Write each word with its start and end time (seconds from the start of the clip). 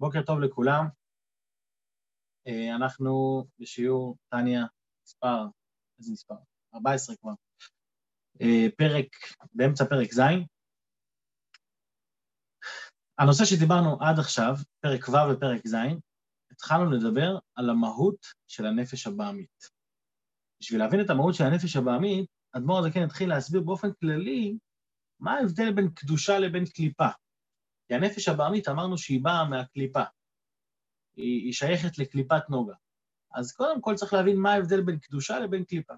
בוקר 0.00 0.22
טוב 0.22 0.40
לכולם. 0.40 0.86
אה, 2.46 2.76
אנחנו 2.76 3.44
בשיעור, 3.58 4.16
טניה, 4.28 4.64
מספר, 5.06 5.44
איזה 5.98 6.12
מספר? 6.12 6.34
14 6.74 7.16
כבר. 7.16 7.32
אה, 8.40 8.66
פרק, 8.76 9.06
באמצע 9.52 9.84
פרק 9.84 10.12
ז'. 10.12 10.20
הנושא 13.18 13.44
שדיברנו 13.44 13.98
עד 14.00 14.18
עכשיו, 14.18 14.54
פרק 14.80 15.08
ו' 15.08 15.32
ופרק 15.32 15.66
ז', 15.66 15.76
התחלנו 16.50 16.90
לדבר 16.90 17.38
על 17.54 17.70
המהות 17.70 18.26
של 18.48 18.66
הנפש 18.66 19.06
הבעמית. 19.06 19.70
בשביל 20.60 20.80
להבין 20.80 21.00
את 21.00 21.10
המהות 21.10 21.34
של 21.34 21.44
הנפש 21.44 21.76
הבעמית, 21.76 22.30
אדמו"ר 22.52 22.78
הזקן 22.78 23.02
התחיל 23.02 23.28
להסביר 23.28 23.60
באופן 23.60 23.88
כללי 24.00 24.58
מה 25.20 25.32
ההבדל 25.32 25.72
בין 25.72 25.90
קדושה 25.94 26.38
לבין 26.38 26.64
קליפה. 26.66 27.08
כי 27.88 27.94
הנפש 27.94 28.28
הבעמית, 28.28 28.68
אמרנו 28.68 28.98
שהיא 28.98 29.24
באה 29.24 29.44
מהקליפה. 29.44 30.02
היא, 31.16 31.44
היא 31.44 31.52
שייכת 31.52 31.98
לקליפת 31.98 32.50
נוגה. 32.50 32.74
אז 33.34 33.52
קודם 33.52 33.80
כל 33.80 33.94
צריך 33.94 34.12
להבין 34.12 34.36
מה 34.36 34.52
ההבדל 34.52 34.80
בין 34.80 34.98
קדושה 34.98 35.38
לבין 35.38 35.64
קליפה. 35.64 35.94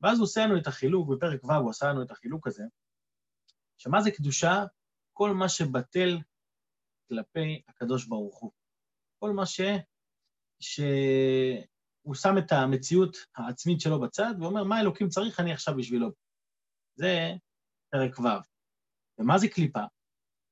ואז 0.00 0.18
הוא 0.18 0.24
עושה 0.24 0.46
לנו 0.46 0.58
את 0.58 0.66
החילוק, 0.66 1.08
בפרק 1.08 1.44
ו' 1.44 1.52
הוא 1.52 1.70
עשה 1.70 1.86
לנו 1.86 2.02
את 2.02 2.10
החילוק 2.10 2.46
הזה, 2.46 2.62
שמה 3.76 4.02
זה 4.02 4.10
קדושה? 4.10 4.64
כל 5.12 5.30
מה 5.30 5.48
שבטל 5.48 6.18
כלפי 7.08 7.62
הקדוש 7.68 8.06
ברוך 8.06 8.38
הוא. 8.38 8.52
כל 9.18 9.30
מה 9.30 9.46
ש... 9.46 9.60
שהוא 10.60 12.14
שם 12.14 12.34
את 12.38 12.52
המציאות 12.52 13.16
העצמית 13.36 13.80
שלו 13.80 14.00
בצד, 14.00 14.34
ואומר, 14.40 14.64
מה 14.64 14.80
אלוקים 14.80 15.08
צריך, 15.08 15.40
אני 15.40 15.52
עכשיו 15.52 15.76
בשבילו. 15.76 16.10
זה 16.94 17.30
פרק 17.90 18.18
ו'. 18.18 18.28
ומה 19.18 19.38
זה 19.38 19.48
קליפה? 19.48 19.84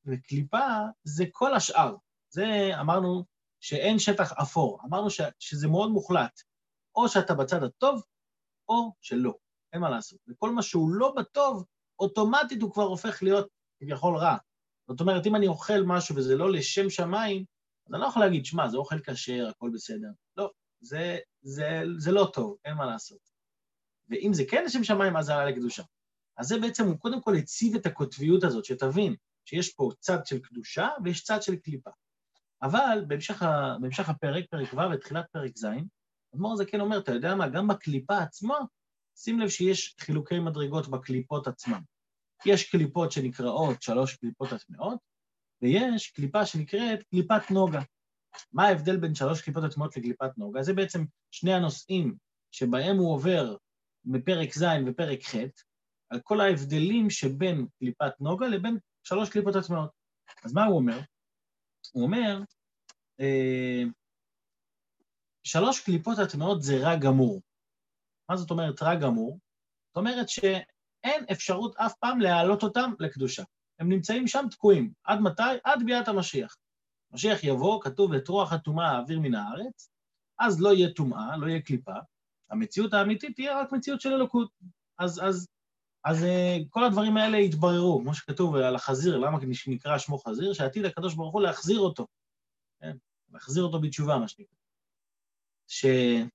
וקליפה 0.07 0.67
זה 1.05 1.25
כל 1.33 1.55
השאר. 1.55 1.97
זה 2.31 2.71
אמרנו 2.81 3.25
שאין 3.61 3.99
שטח 3.99 4.33
אפור, 4.33 4.81
אמרנו 4.85 5.11
ש, 5.11 5.21
שזה 5.39 5.69
מאוד 5.69 5.91
מוחלט. 5.91 6.41
או 6.97 7.09
שאתה 7.09 7.35
בצד 7.35 7.63
הטוב, 7.63 8.03
או 8.69 8.93
שלא, 9.01 9.35
אין 9.73 9.81
מה 9.81 9.91
לעשות. 9.91 10.19
וכל 10.29 10.51
מה 10.51 10.63
שהוא 10.63 10.91
לא 10.91 11.15
בטוב, 11.17 11.65
אוטומטית 11.99 12.63
הוא 12.63 12.73
כבר 12.73 12.83
הופך 12.83 13.23
להיות 13.23 13.49
כביכול 13.81 14.17
רע. 14.17 14.37
זאת 14.89 15.01
אומרת, 15.01 15.27
אם 15.27 15.37
אני 15.37 15.47
אוכל 15.47 15.83
משהו 15.87 16.17
וזה 16.17 16.37
לא 16.37 16.53
לשם 16.53 16.91
שמיים, 16.91 17.45
אז 17.87 17.95
אני 17.95 18.01
לא 18.01 18.07
יכול 18.07 18.23
להגיד, 18.23 18.45
שמע, 18.45 18.69
זה 18.69 18.77
אוכל 18.77 19.01
כשר, 19.01 19.49
הכל 19.49 19.71
בסדר. 19.75 20.09
לא, 20.37 20.51
זה, 20.81 21.19
זה, 21.43 21.83
זה 21.99 22.13
לא 22.13 22.31
טוב, 22.35 22.57
אין 22.65 22.75
מה 22.75 22.87
לעשות. 22.87 23.19
ואם 24.09 24.31
זה 24.35 24.45
כן 24.51 24.65
לשם 24.65 24.85
שמיים, 24.85 25.17
אז 25.17 25.27
זה 25.27 25.35
עלה 25.35 25.51
לקדושה. 25.51 25.83
אז 26.37 26.47
זה 26.47 26.59
בעצם, 26.61 26.87
הוא 26.87 26.99
קודם 26.99 27.23
כל 27.23 27.35
הציב 27.35 27.75
את 27.75 27.87
הקוטביות 27.87 28.45
הזאת, 28.45 28.65
שתבין 28.65 29.15
שיש 29.47 29.75
פה 29.75 29.91
צד 29.99 30.27
של 30.27 30.39
קדושה 30.39 30.89
ויש 31.05 31.25
צד 31.25 31.43
של 31.43 31.57
קליפה. 31.57 31.91
אבל 32.63 33.05
בהמשך, 33.09 33.43
ה, 33.43 33.77
בהמשך 33.81 34.09
הפרק, 34.09 34.45
פרק 34.51 34.75
ו' 34.75 34.93
ותחילת 34.95 35.25
פרק 35.33 35.59
ז', 35.59 35.67
אדמו"ר 36.35 36.53
הזקן 36.53 36.71
כן 36.71 36.81
אומר, 36.81 36.99
אתה 36.99 37.13
יודע 37.13 37.35
מה, 37.35 37.49
גם 37.49 37.69
בקליפה 37.69 38.19
עצמה, 38.19 38.55
שים 39.17 39.41
לב 39.41 39.49
שיש 39.49 39.95
חילוקי 40.01 40.39
מדרגות 40.39 40.89
בקליפות 40.89 41.47
עצמן. 41.47 41.81
יש 42.47 42.71
קליפות 42.71 43.13
שנקראות 43.13 43.83
שלוש 43.83 44.17
קליפות 44.17 44.53
הטמעות, 44.53 44.99
ויש 45.63 46.11
קליפה 46.11 46.47
שנקראת 46.47 47.03
קליפת 47.03 47.51
נוגה. 47.51 47.81
מה 48.53 48.67
ההבדל 48.67 48.97
בין 48.97 49.15
שלוש 49.15 49.43
קליפות 49.43 49.65
הטמעות 49.65 49.97
לקליפת 49.97 50.39
נוגה? 50.39 50.63
זה 50.63 50.75
בעצם 50.75 51.05
שני 51.31 51.55
הנושאים 51.55 52.15
שבהם 52.51 52.97
הוא 52.97 53.15
עובר 53.15 53.57
מפרק 54.05 54.55
ז' 54.55 54.65
ופרק 54.87 55.23
ח', 55.23 55.35
על 56.11 56.21
כל 56.21 56.41
ההבדלים 56.41 57.11
שבין 57.11 57.67
קליפת 57.79 58.21
נוגה 58.21 58.49
לבין 58.49 58.79
שלוש 59.07 59.31
קליפות 59.31 59.57
הטמעות. 59.57 59.91
אז 60.45 60.53
מה 60.53 60.65
הוא 60.65 60.77
אומר? 60.77 61.01
הוא 61.93 62.03
אומר, 62.03 62.41
אה, 63.21 63.83
שלוש 65.45 65.81
קליפות 65.81 66.19
הטמעות 66.19 66.63
זה 66.63 66.77
רע 66.83 66.97
גמור. 66.97 67.43
מה 68.31 68.37
זאת 68.37 68.51
אומרת 68.51 68.83
רע 68.83 68.95
גמור? 68.95 69.39
זאת 69.89 69.97
אומרת 69.97 70.29
שאין 70.29 71.25
אפשרות 71.33 71.77
אף 71.77 71.95
פעם 72.01 72.21
להעלות 72.21 72.63
אותם 72.63 72.91
לקדושה. 73.01 73.43
הם 73.79 73.89
נמצאים 73.89 74.29
שם 74.29 74.45
תקועים. 74.51 74.93
עד 75.05 75.21
מתי? 75.21 75.43
עד 75.65 75.83
ביאת 75.87 76.09
המשיח. 76.09 76.57
משיח 77.13 77.45
יבוא, 77.45 77.83
כתוב 77.83 78.13
את 78.13 78.29
רוח 78.29 78.53
הטומאה 78.53 78.91
האוויר 78.91 79.21
מן 79.21 79.35
הארץ, 79.35 79.91
אז 80.39 80.61
לא 80.61 80.75
יהיה 80.75 80.93
טומאה, 80.93 81.37
לא 81.37 81.47
יהיה 81.47 81.63
קליפה. 81.63 81.95
המציאות 82.51 82.95
האמיתית 82.95 83.35
תהיה 83.35 83.61
רק 83.61 83.73
מציאות 83.73 84.01
של 84.01 84.13
אלוקות. 84.13 84.51
אז, 84.99 85.21
אז, 85.25 85.47
אז 86.07 86.25
אה, 86.25 86.59
כל 86.71 86.85
הדברים 86.85 87.17
האלה 87.17 87.39
יתבררו, 87.39 88.01
כמו 88.03 88.15
שכתוב 88.15 88.57
על 88.57 88.75
החזיר, 88.75 89.17
למה 89.19 89.39
נקרא 89.67 89.99
שמו 89.99 90.19
חזיר? 90.19 90.53
שעתיד 90.53 90.85
הקדוש 90.85 91.15
ברוך 91.15 91.33
הוא 91.33 91.43
להחזיר 91.43 91.79
אותו. 91.79 92.07
כן? 92.81 92.97
להחזיר 93.33 93.63
אותו 93.63 93.81
בתשובה, 93.81 94.19
מה 94.19 94.29
שנקרא. 94.29 94.57
שזה 95.69 96.27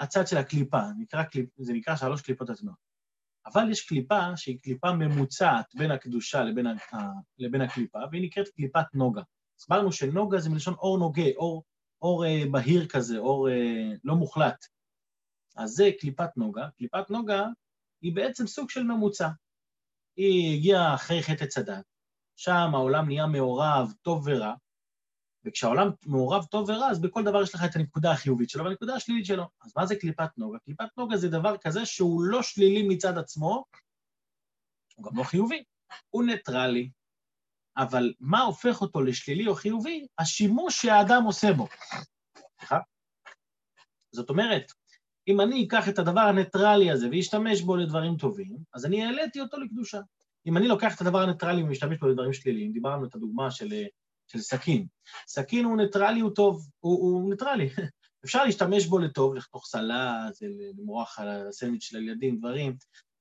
הצד 0.00 0.26
של 0.26 0.36
הקליפה, 0.36 0.80
נקרא, 0.98 1.22
זה 1.56 1.72
נקרא 1.72 1.96
שלוש 1.96 2.22
קליפות 2.22 2.50
עצמיות. 2.50 2.76
אבל 3.46 3.70
יש 3.70 3.88
קליפה 3.88 4.36
שהיא 4.36 4.58
קליפה 4.62 4.92
ממוצעת 4.92 5.74
בין 5.74 5.90
הקדושה 5.90 6.42
לבין, 6.42 6.66
ה, 6.66 6.74
לבין 7.38 7.60
הקליפה, 7.60 7.98
והיא 8.10 8.22
נקראת 8.22 8.48
קליפת 8.48 8.94
נוגה. 8.94 9.22
הסברנו 9.58 9.92
שנוגה 9.92 10.38
זה 10.38 10.50
מלשון 10.50 10.74
אור 10.74 10.98
נוגה, 10.98 11.30
אור, 11.36 11.64
אור 12.02 12.26
אה, 12.26 12.42
בהיר 12.50 12.88
כזה, 12.88 13.18
אור 13.18 13.48
אה, 13.50 13.92
לא 14.04 14.14
מוחלט. 14.14 14.79
אז 15.56 15.70
זה 15.70 15.90
קליפת 16.00 16.36
נוגה. 16.36 16.68
קליפת 16.76 17.10
נוגה 17.10 17.44
היא 18.02 18.14
בעצם 18.14 18.46
סוג 18.46 18.70
של 18.70 18.82
ממוצע. 18.82 19.28
היא 20.16 20.56
הגיעה 20.56 20.94
אחרי 20.94 21.22
חטא 21.22 21.46
צדד, 21.46 21.80
שם 22.36 22.70
העולם 22.74 23.06
נהיה 23.06 23.26
מעורב, 23.26 23.92
טוב 24.02 24.22
ורע, 24.26 24.54
וכשהעולם 25.44 25.90
מעורב 26.06 26.44
טוב 26.44 26.68
ורע, 26.68 26.90
אז 26.90 27.00
בכל 27.00 27.24
דבר 27.24 27.42
יש 27.42 27.54
לך 27.54 27.64
את 27.64 27.76
הנקודה 27.76 28.12
החיובית 28.12 28.50
שלו 28.50 28.64
והנקודה 28.64 28.94
השלילית 28.94 29.26
שלו. 29.26 29.44
אז 29.62 29.72
מה 29.76 29.86
זה 29.86 29.96
קליפת 29.96 30.38
נוגה? 30.38 30.58
קליפת 30.58 30.88
נוגה 30.96 31.16
זה 31.16 31.28
דבר 31.28 31.56
כזה 31.56 31.86
שהוא 31.86 32.22
לא 32.22 32.42
שלילי 32.42 32.88
מצד 32.88 33.18
עצמו, 33.18 33.64
הוא 34.96 35.06
גם 35.06 35.18
לא 35.18 35.22
חיובי, 35.22 35.64
הוא 36.10 36.24
ניטרלי. 36.24 36.90
אבל 37.76 38.12
מה 38.20 38.40
הופך 38.40 38.80
אותו 38.80 39.00
לשלילי 39.00 39.46
או 39.46 39.54
חיובי? 39.54 40.06
השימוש 40.18 40.82
שהאדם 40.82 41.22
עושה 41.24 41.52
בו. 41.52 41.66
סליחה? 42.58 42.78
זאת 44.12 44.30
אומרת, 44.30 44.72
אם 45.30 45.40
אני 45.40 45.64
אקח 45.66 45.88
את 45.88 45.98
הדבר 45.98 46.20
הניטרלי 46.20 46.90
הזה 46.90 47.08
ואשתמש 47.12 47.62
בו 47.62 47.76
לדברים 47.76 48.16
טובים, 48.16 48.56
אז 48.74 48.86
אני 48.86 49.04
העליתי 49.04 49.40
אותו 49.40 49.60
לקדושה. 49.60 50.00
אם 50.46 50.56
אני 50.56 50.68
לוקח 50.68 50.96
את 50.96 51.00
הדבר 51.00 51.18
הניטרלי 51.18 51.62
ומשתמש 51.62 51.98
בו 51.98 52.08
לדברים 52.08 52.32
שליליים, 52.32 52.72
דיברנו 52.72 53.04
את 53.06 53.14
הדוגמה 53.14 53.50
של 53.50 53.72
של 54.32 54.38
סכין. 54.38 54.86
סכין 55.26 55.64
הוא 55.64 55.76
ניטרלי, 55.76 56.20
הוא 56.20 56.30
טוב, 56.30 56.68
הוא, 56.80 57.00
הוא 57.00 57.30
ניטרלי. 57.30 57.68
אפשר 58.24 58.44
להשתמש 58.44 58.86
בו 58.86 58.98
לטוב, 58.98 59.34
לחתוך 59.34 59.66
סלט, 59.66 60.36
למרוח 60.40 61.18
על 61.18 61.28
הסנדוויץ' 61.28 61.82
של 61.82 61.96
הילדים, 61.96 62.38
דברים, 62.38 62.76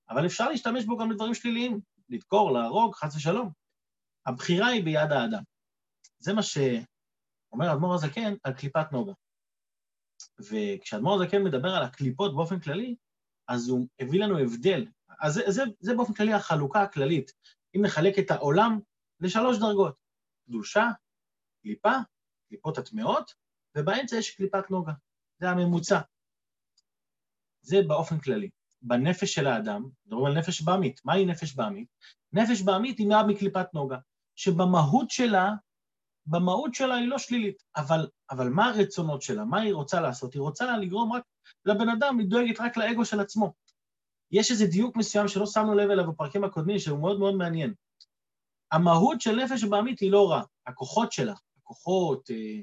אבל 0.09 0.25
אפשר 0.25 0.49
להשתמש 0.49 0.85
בו 0.85 0.97
גם 0.97 1.11
לדברים 1.11 1.33
שליליים, 1.33 1.79
לדקור, 2.09 2.51
להרוג, 2.51 2.95
חס 2.95 3.15
ושלום. 3.15 3.51
הבחירה 4.25 4.67
היא 4.67 4.83
ביד 4.83 5.11
האדם. 5.11 5.43
זה 6.19 6.33
מה 6.33 6.41
שאומר 6.43 7.73
אדמו"ר 7.73 7.93
הזקן 7.93 8.33
על 8.43 8.53
קליפת 8.53 8.91
נוגה. 8.91 9.13
וכשאדמו"ר 10.39 11.23
הזקן 11.23 11.43
מדבר 11.43 11.69
על 11.75 11.83
הקליפות 11.83 12.35
באופן 12.35 12.59
כללי, 12.59 12.95
אז 13.47 13.69
הוא 13.69 13.87
הביא 13.99 14.23
לנו 14.23 14.39
הבדל. 14.39 14.85
אז 15.19 15.33
זה, 15.33 15.41
זה, 15.47 15.63
זה 15.79 15.95
באופן 15.95 16.13
כללי 16.13 16.33
החלוקה 16.33 16.81
הכללית. 16.81 17.31
אם 17.75 17.81
נחלק 17.85 18.19
את 18.19 18.31
העולם 18.31 18.79
לשלוש 19.19 19.57
דרגות. 19.59 19.95
קדושה, 20.45 20.87
קליפה, 21.61 21.93
קליפות 22.49 22.77
הטמעות, 22.77 23.33
ובאמצע 23.77 24.15
יש 24.15 24.35
קליפת 24.35 24.71
נוגה. 24.71 24.91
זה 25.39 25.49
הממוצע. 25.49 25.99
זה 27.61 27.77
באופן 27.87 28.19
כללי. 28.19 28.49
בנפש 28.81 29.33
של 29.33 29.47
האדם, 29.47 29.89
מדברים 30.05 30.25
על 30.25 30.37
נפש 30.37 30.61
בעמית. 30.61 31.01
מהי 31.05 31.25
נפש 31.25 31.55
בעמית? 31.55 31.87
נפש 32.33 32.61
בעמית 32.61 32.97
היא 32.97 33.07
נעה 33.07 33.27
מקליפת 33.27 33.73
נוגה, 33.73 33.97
שבמהות 34.35 35.09
שלה, 35.09 35.51
במהות 36.29 36.75
שלה 36.75 36.95
היא 36.95 37.07
לא 37.07 37.17
שלילית, 37.17 37.63
אבל, 37.75 38.07
אבל 38.31 38.49
מה 38.49 38.69
הרצונות 38.69 39.21
שלה? 39.21 39.45
מה 39.45 39.61
היא 39.61 39.73
רוצה 39.73 40.01
לעשות? 40.01 40.33
היא 40.33 40.41
רוצה 40.41 40.77
לגרום 40.77 41.13
רק 41.13 41.23
לבן 41.65 41.89
אדם, 41.89 42.19
היא 42.19 42.27
דואגת 42.27 42.59
רק 42.59 42.77
לאגו 42.77 43.05
של 43.05 43.19
עצמו. 43.19 43.53
יש 44.31 44.51
איזה 44.51 44.65
דיוק 44.65 44.95
מסוים 44.95 45.27
שלא 45.27 45.45
שמנו 45.45 45.75
לב 45.75 45.89
אליו 45.89 46.11
בפרקים 46.11 46.43
הקודמים, 46.43 46.79
שהוא 46.79 46.99
מאוד 46.99 47.19
מאוד 47.19 47.35
מעניין. 47.35 47.73
המהות 48.71 49.21
של 49.21 49.35
נפש 49.35 49.63
בעמית 49.63 49.99
היא 49.99 50.11
לא 50.11 50.31
רע, 50.31 50.41
הכוחות 50.67 51.11
שלה, 51.11 51.33
הכוחות, 51.57 52.31
אה, 52.31 52.59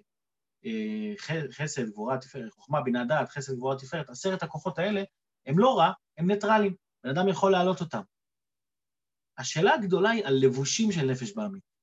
אה, 0.65 1.13
חסד, 1.51 1.91
גבורה, 1.91 2.19
תפארת, 2.19 2.53
חוכמה, 2.53 2.81
בינה 2.81 3.05
דעת, 3.05 3.29
חסד, 3.29 3.57
גבורה, 3.57 3.79
תפארת, 3.79 4.11
עשרת 4.11 4.43
הכוחות 4.43 4.79
האלה, 4.79 5.03
הם 5.47 5.59
לא 5.59 5.79
רע, 5.79 5.93
הם 6.19 6.27
ניטרלים, 6.27 6.75
בן 7.05 7.11
אדם 7.11 7.29
יכול 7.29 7.53
להעלות 7.53 7.81
אותם. 7.81 8.03
השאלה 9.39 9.75
הגדולה 9.75 10.11
היא 10.11 10.25
על 10.25 10.35
לבושים 10.35 10.93
של 10.93 11.11
נפש 11.11 11.33
בעמית. 11.33 11.76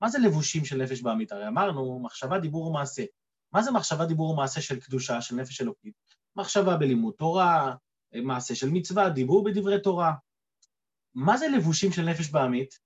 מה 0.00 0.08
זה 0.08 0.18
לבושים 0.18 0.64
של 0.64 0.76
נפש 0.76 1.02
בעמית? 1.02 1.32
הרי 1.32 1.48
אמרנו, 1.48 2.00
מחשבה, 2.02 2.38
דיבור 2.38 2.66
ומעשה. 2.66 3.04
מה 3.52 3.62
זה 3.62 3.70
מחשבה, 3.70 4.06
דיבור 4.06 4.30
ומעשה 4.30 4.60
של 4.60 4.80
קדושה, 4.80 5.22
של 5.22 5.36
נפש 5.36 5.60
אלוקית? 5.60 5.94
מחשבה 6.36 6.76
בלימוד 6.76 7.14
תורה, 7.18 7.74
מעשה 8.14 8.54
של 8.54 8.70
מצווה, 8.70 9.10
דיבור 9.10 9.44
בדברי 9.44 9.82
תורה. 9.82 10.12
מה 11.14 11.36
זה 11.36 11.48
לבושים 11.48 11.92
של 11.92 12.02
נפש 12.02 12.30
בעמית? 12.30 12.78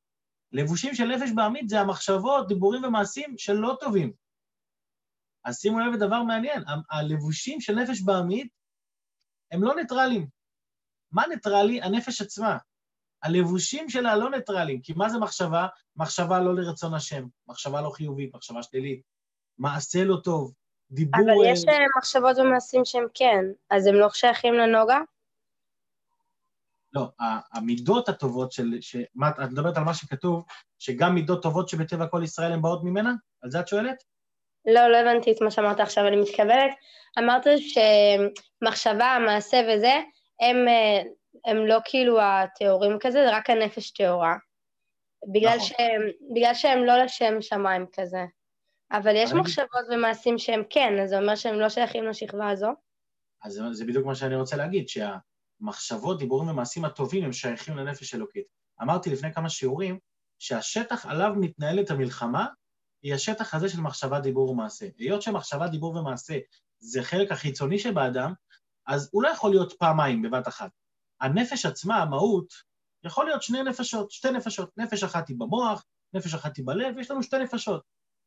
לבושים 0.53 0.95
של 0.95 1.05
נפש 1.05 1.31
בעמית 1.35 1.69
זה 1.69 1.81
המחשבות, 1.81 2.49
דיבורים 2.49 2.85
ומעשים 2.85 3.35
שלא 3.39 3.77
טובים. 3.81 4.13
אז 5.45 5.59
שימו 5.61 5.81
לב 5.81 5.95
לדבר 5.95 6.23
מעניין, 6.23 6.63
הלבושים 6.91 7.61
של 7.61 7.75
נפש 7.75 8.03
בעמית 8.03 8.53
הם 9.53 9.63
לא 9.63 9.75
ניטרלים. 9.75 10.29
מה 11.13 11.27
ניטרלי? 11.27 11.83
הנפש 11.83 12.21
עצמה. 12.21 12.59
הלבושים 13.23 13.89
שלה 13.89 14.17
לא 14.17 14.31
ניטרלים, 14.31 14.81
כי 14.81 14.93
מה 14.97 15.09
זה 15.09 15.19
מחשבה? 15.19 15.67
מחשבה 15.97 16.41
לא 16.41 16.55
לרצון 16.55 16.95
השם, 16.95 17.25
מחשבה 17.49 17.81
לא 17.81 17.91
חיובית, 17.91 18.35
מחשבה 18.35 18.63
שלילית, 18.63 19.03
מעשה 19.59 20.05
לא 20.05 20.17
טוב, 20.25 20.53
דיבור... 20.91 21.21
אבל 21.21 21.53
יש 21.53 21.65
אה, 21.69 21.85
מחשבות 21.99 22.39
ומעשים 22.39 22.85
שהם 22.85 23.07
כן, 23.15 23.45
אז 23.71 23.87
הם 23.87 23.95
לא 23.95 24.09
שייכים 24.11 24.55
לנוגה? 24.55 24.99
לא, 26.93 27.09
המידות 27.53 28.09
הטובות 28.09 28.53
של... 28.53 28.79
מה, 29.15 29.29
את 29.29 29.51
מדברת 29.51 29.77
על 29.77 29.85
מה 29.85 29.95
שכתוב, 29.95 30.45
שגם 30.79 31.15
מידות 31.15 31.43
טובות 31.43 31.69
שבטבע 31.69 32.07
כל 32.07 32.23
ישראל 32.25 32.53
הן 32.53 32.63
באות 32.63 32.85
ממנה? 32.85 33.13
על 33.43 33.51
זה 33.51 33.61
את 33.61 33.69
שואלת? 33.69 34.03
לא, 34.67 34.89
לא 34.89 34.97
הבנתי 34.97 35.33
את 35.33 35.43
מה 35.43 35.51
שאמרת 35.51 35.81
עכשיו, 35.81 36.07
אני 36.07 36.17
מתכוונת. 36.17 36.75
אמרת 37.19 37.47
שמחשבה, 37.59 39.19
מעשה 39.27 39.61
וזה, 39.69 39.93
הם, 40.41 40.69
אה, 40.69 41.03
הם 41.45 41.57
לא 41.67 41.79
כאילו 41.85 42.21
הטהורים 42.21 42.97
כזה, 43.01 43.25
זה 43.25 43.37
רק 43.37 43.51
הנפש 43.51 43.91
טהורה. 43.91 44.37
בגלל, 45.33 45.57
נכון. 45.57 45.69
שהם, 45.69 46.03
בגלל 46.35 46.55
שהם 46.55 46.85
לא 46.85 46.97
לשם 46.97 47.35
שמיים 47.41 47.87
כזה. 47.93 48.25
אבל 48.93 49.17
יש 49.17 49.33
מחשבות 49.33 49.85
ומעשים 49.91 50.39
שהם 50.39 50.63
כן, 50.71 50.93
אז 51.03 51.11
זה 51.11 51.19
אומר 51.19 51.35
שהם 51.35 51.61
לא 51.61 51.69
שייכים 51.69 52.05
לשכבה 52.05 52.51
הזו? 52.51 52.69
אז 53.43 53.53
זה, 53.53 53.63
זה 53.73 53.85
בדיוק 53.85 54.07
מה 54.07 54.15
שאני 54.15 54.37
רוצה 54.37 54.57
להגיד, 54.57 54.87
שהמחשבות, 54.89 56.19
דיבורים 56.19 56.49
ומעשים 56.49 56.85
הטובים 56.85 57.25
הם 57.25 57.33
שייכים 57.33 57.77
לנפש 57.77 58.15
אלוקית. 58.15 58.47
אמרתי 58.83 59.11
לפני 59.11 59.33
כמה 59.33 59.49
שיעורים 59.49 59.99
שהשטח 60.39 61.07
עליו 61.07 61.33
מתנהלת 61.37 61.91
המלחמה 61.91 62.47
היא 63.03 63.15
השטח 63.15 63.55
הזה 63.55 63.69
של 63.69 63.81
מחשבה, 63.81 64.21
דיבור 64.21 64.51
ומעשה. 64.51 64.87
היות 64.99 65.23
שמחשבה, 65.23 65.69
דיבור 65.69 65.97
ומעשה 65.97 66.39
זה 66.79 67.03
חלק 67.03 67.33
החיצוני 67.33 67.79
שבאדם, 67.79 68.33
אז 68.87 69.11
הוא 69.13 69.23
לא 69.23 69.29
יכול 69.29 69.51
להיות 69.51 69.73
פעמיים 69.73 70.23
בבת 70.23 70.49
אחת. 70.49 70.71
הנפש 71.23 71.67
עצמה, 71.67 71.97
המהות, 71.97 72.53
יכול 73.05 73.27
להיות 73.27 73.43
שני 73.43 73.63
נפשות, 73.63 74.11
שתי 74.11 74.31
נפשות. 74.31 74.71
נפש 74.79 75.03
אחת 75.03 75.29
היא 75.29 75.37
במוח, 75.39 75.85
נפש 76.13 76.35
אחת 76.35 76.57
היא 76.57 76.67
בלב, 76.67 76.99
יש 76.99 77.11
לנו 77.11 77.23
שתי 77.23 77.39
נפשות. 77.39 77.83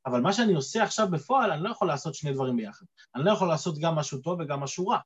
אבל 0.06 0.22
מה 0.22 0.34
שאני 0.34 0.54
עושה 0.54 0.84
עכשיו 0.84 1.08
בפועל, 1.12 1.52
אני 1.52 1.64
לא 1.64 1.70
יכול 1.70 1.88
לעשות 1.88 2.16
שני 2.16 2.34
דברים 2.34 2.58
ביחד. 2.58 2.86
אני 3.16 3.26
לא 3.26 3.32
יכול 3.32 3.48
לעשות 3.48 3.76
גם 3.82 3.96
משהו 3.96 4.22
טוב 4.22 4.40
וגם 4.40 4.60
משהו 4.60 4.88
רע. 4.88 5.00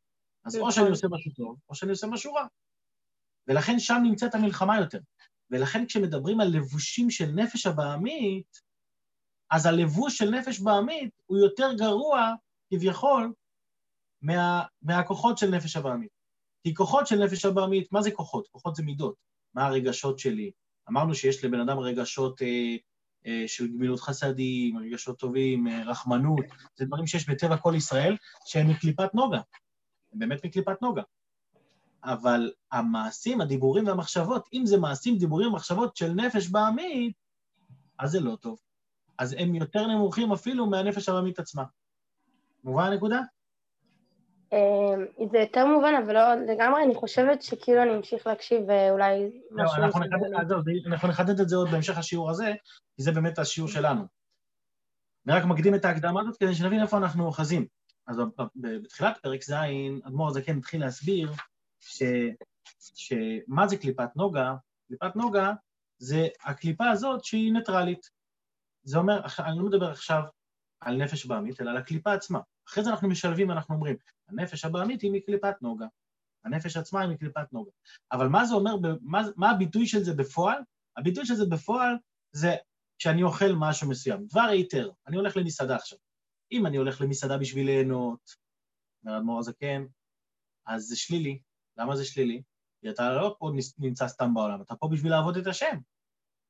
אז 0.46 0.58
או 0.58 0.72
שאני 0.72 0.90
עושה 0.90 1.08
משהו 1.12 1.32
טוב, 1.32 1.58
או 1.70 1.76
שאני 1.76 1.92
עושה 1.92 2.08
משהו 2.08 2.34
רע. 2.34 2.46
ולכן 3.48 3.80
שם 3.80 4.00
נמצאת 4.04 4.36
המלחמה 4.36 4.80
יותר. 4.80 5.00
ולכן 5.52 5.86
כשמדברים 5.86 6.42
על 6.42 6.48
לבושים 6.48 7.10
של 7.10 7.26
נפש 7.26 7.66
הבעמית, 7.66 8.60
אז 9.52 9.66
הלבוש 9.66 10.18
של 10.18 10.30
נפש 10.30 10.60
בעמית 10.60 11.14
הוא 11.26 11.38
יותר 11.38 11.74
גרוע, 11.78 12.34
כביכול, 12.74 13.34
מה, 14.22 14.64
מהכוחות 14.82 15.38
של 15.38 15.50
נפש 15.50 15.76
הבעמית. 15.76 16.19
כי 16.64 16.74
כוחות 16.74 17.08
של 17.08 17.24
נפש 17.24 17.46
הבעמית, 17.46 17.92
מה 17.92 18.02
זה 18.02 18.12
כוחות? 18.12 18.48
כוחות 18.48 18.76
זה 18.76 18.84
מידות. 18.84 19.16
מה 19.54 19.66
הרגשות 19.66 20.20
שלי? 20.20 20.52
אמרנו 20.90 21.16
שיש 21.16 21.46
לבן 21.46 21.60
אדם 21.60 21.80
רגשות 21.80 22.42
אה, 22.42 22.76
אה, 23.26 23.44
של 23.48 23.68
גמילות 23.68 24.00
חסדים, 24.00 24.78
רגשות 24.78 25.20
טובים, 25.20 25.68
אה, 25.68 25.84
רחמנות, 25.86 26.46
זה 26.76 26.86
דברים 26.86 27.08
שיש 27.08 27.30
בטבע 27.30 27.58
כל 27.58 27.74
ישראל, 27.78 28.18
שהם 28.46 28.70
מקליפת 28.70 29.14
נוגה. 29.14 29.42
הם 30.14 30.20
באמת 30.20 30.46
מקליפת 30.46 30.82
נוגה. 30.82 31.02
אבל 32.04 32.52
המעשים, 32.72 33.42
הדיבורים 33.42 33.88
והמחשבות, 33.88 34.50
אם 34.54 34.66
זה 34.66 34.78
מעשים, 34.78 35.18
דיבורים 35.18 35.48
ומחשבות 35.50 35.96
של 35.96 36.14
נפש 36.14 36.48
בעמית, 36.48 37.14
אז 38.00 38.12
זה 38.12 38.20
לא 38.20 38.36
טוב. 38.36 38.60
אז 39.18 39.36
הם 39.40 39.56
יותר 39.56 39.88
נמוכים 39.88 40.32
אפילו 40.32 40.66
מהנפש 40.66 41.10
העממית 41.10 41.40
עצמה. 41.40 41.64
מובן 42.64 42.84
הנקודה? 42.84 43.20
אמ, 44.54 45.28
זה 45.32 45.38
יותר 45.38 45.66
מובן, 45.66 45.94
אבל 46.06 46.14
לא 46.14 46.36
לגמרי, 46.36 46.84
אני 46.84 46.96
חושבת 46.96 47.42
שכאילו 47.42 47.84
אני 47.84 47.96
אמשיך 47.96 48.28
להקשיב 48.28 48.62
ואולי 48.68 49.42
לא, 49.52 49.64
משהו... 49.64 49.84
אנחנו 50.86 51.08
נחדד 51.08 51.40
את 51.40 51.50
זה 51.50 51.56
עוד 51.56 51.70
בהמשך 51.72 51.98
השיעור 51.98 52.30
הזה, 52.30 52.54
כי 52.96 53.04
זה 53.04 53.12
באמת 53.12 53.40
השיעור 53.40 53.70
שלנו. 53.70 54.04
אני 55.28 55.36
רק 55.36 55.46
מקדים 55.46 55.76
את 55.76 55.86
ההקדמה 55.86 56.22
הזאת 56.22 56.38
כדי 56.38 56.56
שנבין 56.56 56.82
איפה 56.82 56.98
אנחנו 56.98 57.26
אוחזים. 57.26 57.66
אז 58.08 58.18
בתחילת 58.56 59.18
פרק 59.18 59.44
ז', 59.44 59.54
אדמו"ר 60.08 60.28
הזקן 60.28 60.58
התחיל 60.58 60.82
להסביר 60.82 61.32
ש... 61.80 62.04
שמה 62.80 63.68
זה 63.68 63.78
קליפת 63.78 64.10
נוגה? 64.16 64.54
קליפת 64.88 65.16
נוגה 65.16 65.54
זה 65.98 66.28
הקליפה 66.44 66.90
הזאת 66.90 67.24
שהיא 67.24 67.54
ניטרלית. 67.54 68.10
זה 68.84 68.98
אומר, 68.98 69.22
אני 69.40 69.58
לא 69.58 69.66
מדבר 69.66 69.92
עכשיו 69.92 70.24
על 70.80 70.96
נפש 70.96 71.26
בעמית, 71.26 71.62
אלא 71.62 71.70
על 71.70 71.78
הקליפה 71.78 72.14
עצמה. 72.14 72.40
אחרי 72.70 72.84
זה 72.84 72.90
אנחנו 72.90 73.10
משלבים, 73.10 73.52
אנחנו 73.52 73.76
אומרים, 73.76 73.96
הנפש 74.30 74.66
הבעמית 74.66 75.02
היא 75.02 75.12
מקליפת 75.12 75.62
נוגה, 75.62 75.86
הנפש 76.46 76.78
עצמה 76.78 77.02
היא 77.02 77.10
מקליפת 77.10 77.54
נוגה. 77.54 77.72
אבל 78.12 78.28
מה 78.28 78.46
זה 78.46 78.54
אומר, 78.54 78.76
מה, 79.02 79.22
מה 79.36 79.52
הביטוי 79.52 79.88
של 79.88 80.04
זה 80.04 80.14
בפועל? 80.14 80.62
הביטוי 80.98 81.26
של 81.26 81.36
זה 81.36 81.46
בפועל 81.46 81.98
זה 82.32 82.56
כשאני 82.98 83.24
אוכל 83.24 83.52
משהו 83.60 83.90
מסוים. 83.90 84.26
דבר 84.26 84.42
היתר, 84.42 84.92
אני 85.08 85.18
הולך 85.18 85.38
למסעדה 85.38 85.76
עכשיו. 85.76 85.98
אם 86.52 86.66
אני 86.66 86.78
הולך 86.78 87.02
למסעדה 87.02 87.38
בשביל 87.38 87.66
ליהנות, 87.66 88.36
אומר 89.06 89.18
אדמו"ר 89.18 89.40
הזקן, 89.40 89.86
אז 90.66 90.84
זה 90.84 90.96
שלילי. 90.98 91.40
למה 91.78 91.96
זה 91.96 92.06
שלילי? 92.06 92.42
כי 92.82 92.90
אתה 92.90 93.14
לא 93.14 93.36
פה 93.40 93.52
נמצא 93.78 94.08
סתם 94.08 94.34
בעולם, 94.34 94.62
אתה 94.62 94.76
פה 94.76 94.90
בשביל 94.92 95.12
לעבוד 95.12 95.38
את 95.38 95.48
השם. 95.48 95.78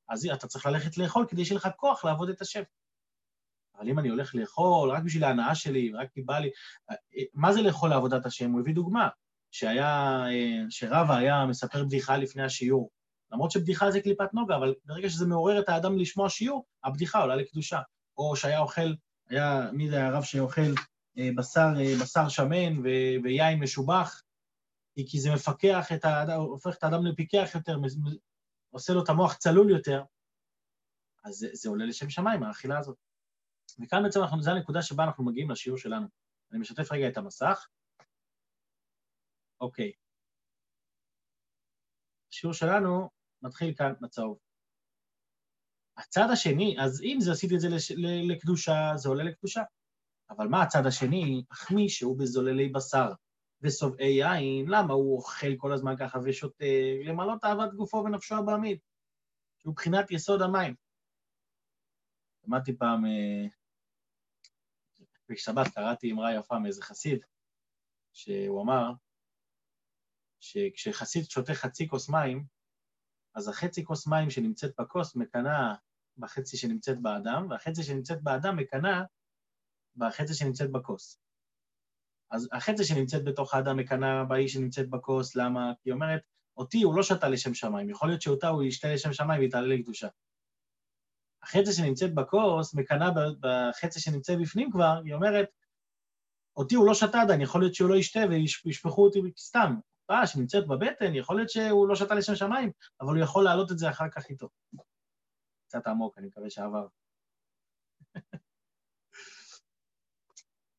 אז 0.09 0.25
אתה 0.33 0.47
צריך 0.47 0.65
ללכת 0.65 0.97
לאכול 0.97 1.25
כדי 1.29 1.45
שיהיה 1.45 1.57
לך 1.57 1.67
כוח 1.75 2.05
לעבוד 2.05 2.29
את 2.29 2.41
השם. 2.41 2.61
אבל 3.79 3.89
אם 3.89 3.99
אני 3.99 4.09
הולך 4.09 4.35
לאכול 4.35 4.91
רק 4.91 5.03
בשביל 5.03 5.23
ההנאה 5.23 5.55
שלי, 5.55 5.91
רק 5.93 6.07
כי 6.13 6.21
בא 6.21 6.39
לי... 6.39 6.49
מה 7.33 7.53
זה 7.53 7.61
לאכול 7.61 7.89
לעבודת 7.89 8.25
השם? 8.25 8.51
הוא 8.51 8.59
הביא 8.59 8.75
דוגמה, 8.75 9.07
שהיה, 9.51 10.23
שרבא 10.69 11.15
היה 11.15 11.45
מספר 11.45 11.83
בדיחה 11.83 12.17
לפני 12.17 12.43
השיעור. 12.43 12.89
למרות 13.31 13.51
שבדיחה 13.51 13.91
זה 13.91 14.01
קליפת 14.01 14.33
נוגה, 14.33 14.55
אבל 14.55 14.75
ברגע 14.85 15.09
שזה 15.09 15.25
מעורר 15.25 15.59
את 15.59 15.69
האדם 15.69 15.97
לשמוע 15.97 16.29
שיעור, 16.29 16.65
הבדיחה 16.83 17.19
עולה 17.19 17.35
לקדושה. 17.35 17.79
או 18.17 18.35
שהיה 18.35 18.59
אוכל, 18.59 18.93
היה, 19.29 19.69
מי 19.73 19.89
זה 19.89 20.05
הרב 20.05 20.23
שאוכל 20.23 20.73
אה, 21.17 21.29
בשר, 21.37 21.69
אה, 21.79 21.93
בשר 22.01 22.29
שמן 22.29 22.79
ו, 22.79 22.87
ויין 23.23 23.59
משובח, 23.59 24.21
כי 25.07 25.19
זה 25.19 25.33
מפקח 25.33 25.91
את 25.91 26.05
האדם, 26.05 26.39
הופך 26.39 26.77
את 26.77 26.83
האדם 26.83 27.05
לפיקח 27.05 27.49
יותר, 27.55 27.77
עושה 28.69 28.93
לו 28.93 29.03
את 29.03 29.09
המוח 29.09 29.33
צלול 29.33 29.69
יותר, 29.69 30.03
אז 31.23 31.35
זה, 31.35 31.47
זה 31.53 31.69
עולה 31.69 31.85
לשם 31.85 32.09
שמיים, 32.09 32.43
האכילה 32.43 32.79
הזאת. 32.79 33.08
וכאן 33.79 34.03
בעצם 34.03 34.19
אנחנו, 34.21 34.41
זו 34.41 34.51
הנקודה 34.51 34.81
שבה 34.81 35.03
אנחנו 35.03 35.25
מגיעים 35.25 35.51
לשיעור 35.51 35.77
שלנו. 35.77 36.07
אני 36.51 36.59
משתף 36.59 36.91
רגע 36.91 37.07
את 37.07 37.17
המסך. 37.17 37.67
אוקיי. 39.61 39.91
השיעור 42.31 42.53
שלנו 42.53 43.09
מתחיל 43.41 43.73
כאן 43.75 43.93
בצהוב. 44.01 44.39
הצד 45.97 46.27
השני, 46.31 46.75
אז 46.81 47.01
אם 47.01 47.17
זה 47.19 47.31
עשיתי 47.31 47.55
את 47.55 47.59
זה 47.59 47.69
לש, 47.69 47.91
לקדושה, 48.29 48.91
זה 48.95 49.09
עולה 49.09 49.23
לקדושה. 49.23 49.63
אבל 50.29 50.47
מה 50.47 50.63
הצד 50.63 50.85
השני? 50.85 51.43
מי 51.75 51.89
שהוא 51.89 52.19
בזוללי 52.19 52.69
בשר 52.69 53.11
ושובעי 53.61 54.07
יין, 54.07 54.65
למה 54.67 54.93
הוא 54.93 55.15
אוכל 55.15 55.57
כל 55.57 55.73
הזמן 55.73 55.95
ככה 55.99 56.19
ושותה? 56.23 56.65
למלות 57.05 57.43
אהבת 57.43 57.73
גופו 57.73 57.97
ונפשו 57.97 58.35
הבעמית, 58.35 58.79
שהוא 59.57 59.75
בחינת 59.75 60.11
יסוד 60.11 60.41
המים. 60.41 60.75
למדתי 62.43 62.77
פעם 62.77 63.05
אה, 63.05 63.47
בשבת 65.29 65.67
קראתי 65.67 66.11
אמרה 66.11 66.33
יפה 66.33 66.59
מאיזה 66.59 66.81
חסיד, 66.81 67.19
שהוא 68.13 68.61
אמר 68.61 68.91
שכשחסיד 70.39 71.29
שותה 71.29 71.53
חצי 71.53 71.87
כוס 71.87 72.09
מים, 72.09 72.45
אז 73.35 73.47
החצי 73.47 73.85
כוס 73.85 74.07
מים 74.07 74.29
שנמצאת 74.29 74.71
בכוס 74.79 75.15
מקנאה 75.15 75.75
בחצי 76.17 76.57
שנמצאת 76.57 77.01
באדם, 77.01 77.47
והחצי 77.49 77.83
שנמצאת 77.83 78.23
באדם 78.23 78.57
מקנאה 78.57 79.03
בחצי 79.95 80.33
שנמצאת 80.33 80.71
בכוס. 80.71 81.19
אז 82.31 82.49
החצי 82.51 82.83
שנמצאת 82.83 83.23
בתוך 83.23 83.53
האדם 83.53 83.77
מקנאה 83.77 84.23
באיש 84.23 84.53
שנמצאת 84.53 84.89
בכוס, 84.89 85.35
למה? 85.35 85.71
כי 85.81 85.89
היא 85.89 85.93
אומרת, 85.93 86.21
אותי 86.57 86.81
הוא 86.81 86.95
לא 86.95 87.03
שתה 87.03 87.29
לשם 87.29 87.53
שמיים, 87.53 87.89
יכול 87.89 88.09
להיות 88.09 88.21
שאותה 88.21 88.47
הוא 88.47 88.63
ישתה 88.63 88.93
לשם 88.93 89.13
שמיים 89.13 89.41
ויתעלה 89.41 89.75
לקדושה. 89.75 90.07
החצי 91.43 91.71
שנמצאת 91.71 92.15
בכוס 92.15 92.73
מקנאה 92.73 93.09
בחצי 93.39 93.99
שנמצא 93.99 94.35
בפנים 94.35 94.71
כבר, 94.71 95.01
היא 95.05 95.13
אומרת, 95.13 95.49
אותי 96.57 96.75
הוא 96.75 96.85
לא 96.87 96.93
שתה 96.93 97.21
עדיין, 97.21 97.41
יכול 97.41 97.61
להיות 97.61 97.75
שהוא 97.75 97.89
לא 97.89 97.95
ישתה 97.95 98.19
וישפכו 98.29 99.05
אותי 99.05 99.19
סתם. 99.37 99.75
אה, 100.11 100.27
שנמצאת 100.27 100.67
בבטן, 100.67 101.15
יכול 101.15 101.35
להיות 101.35 101.49
שהוא 101.49 101.87
לא 101.87 101.95
שתה 101.95 102.15
לשם 102.15 102.35
שמיים, 102.35 102.71
אבל 103.01 103.15
הוא 103.15 103.23
יכול 103.23 103.43
להעלות 103.43 103.71
את 103.71 103.77
זה 103.79 103.89
אחר 103.89 104.09
כך 104.09 104.29
איתו. 104.29 104.49
קצת 105.67 105.87
עמוק, 105.87 106.17
אני 106.17 106.27
מקווה 106.27 106.49
שעבר. 106.49 106.87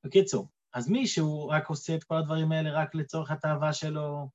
בקיצור, 0.04 0.48
אז 0.72 0.88
מי 0.88 1.06
שהוא 1.06 1.52
רק 1.52 1.68
עושה 1.68 1.94
את 1.94 2.04
כל 2.04 2.16
הדברים 2.16 2.52
האלה 2.52 2.72
רק 2.72 2.94
לצורך 2.94 3.30
התאווה 3.30 3.72
שלו, 3.72 4.28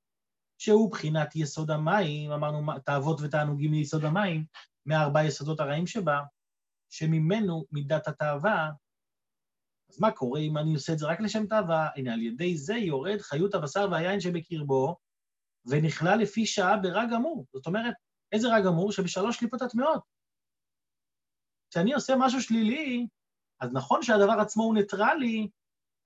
שהוא 0.57 0.91
בחינת 0.91 1.35
יסוד 1.35 1.71
המים, 1.71 2.31
אמרנו 2.31 2.79
תאוות 2.85 3.21
ותענוגים 3.21 3.71
מיסוד 3.71 4.05
המים, 4.05 4.45
מארבע 4.85 5.23
יסודות 5.23 5.59
הרעים 5.59 5.87
שבה, 5.87 6.21
שממנו 6.89 7.65
מידת 7.71 8.07
התאווה. 8.07 8.71
אז 9.89 9.99
מה 9.99 10.11
קורה 10.11 10.39
אם 10.39 10.57
אני 10.57 10.73
עושה 10.73 10.93
את 10.93 10.99
זה 10.99 11.07
רק 11.07 11.19
לשם 11.19 11.47
תאווה? 11.47 11.89
הנה, 11.95 12.13
על 12.13 12.21
ידי 12.21 12.57
זה 12.57 12.73
יורד 12.73 13.21
חיות 13.21 13.55
הבשר 13.55 13.87
והיין 13.91 14.19
שבקרבו, 14.19 14.95
ונכלל 15.65 16.19
לפי 16.19 16.45
שעה 16.45 16.77
ברע 16.77 17.05
גמור. 17.11 17.45
זאת 17.53 17.67
אומרת, 17.67 17.93
איזה 18.31 18.47
רע 18.47 18.59
גמור? 18.61 18.91
שבשלוש 18.91 19.37
קליפות 19.37 19.61
הטמעות. 19.61 20.03
כשאני 21.69 21.93
עושה 21.93 22.13
משהו 22.19 22.41
שלילי, 22.41 23.07
אז 23.59 23.73
נכון 23.73 24.01
שהדבר 24.01 24.39
עצמו 24.41 24.63
הוא 24.63 24.75
ניטרלי, 24.75 25.49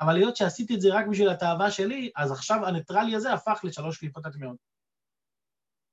אבל 0.01 0.15
היות 0.15 0.35
שעשיתי 0.35 0.75
את 0.75 0.81
זה 0.81 0.89
רק 0.93 1.05
בשביל 1.11 1.29
התאווה 1.29 1.71
שלי, 1.71 2.11
אז 2.15 2.31
עכשיו 2.31 2.65
הניטרלי 2.65 3.15
הזה 3.15 3.33
הפך 3.33 3.59
לשלוש 3.63 3.97
קליפות 3.97 4.25
הטמאות. 4.25 4.57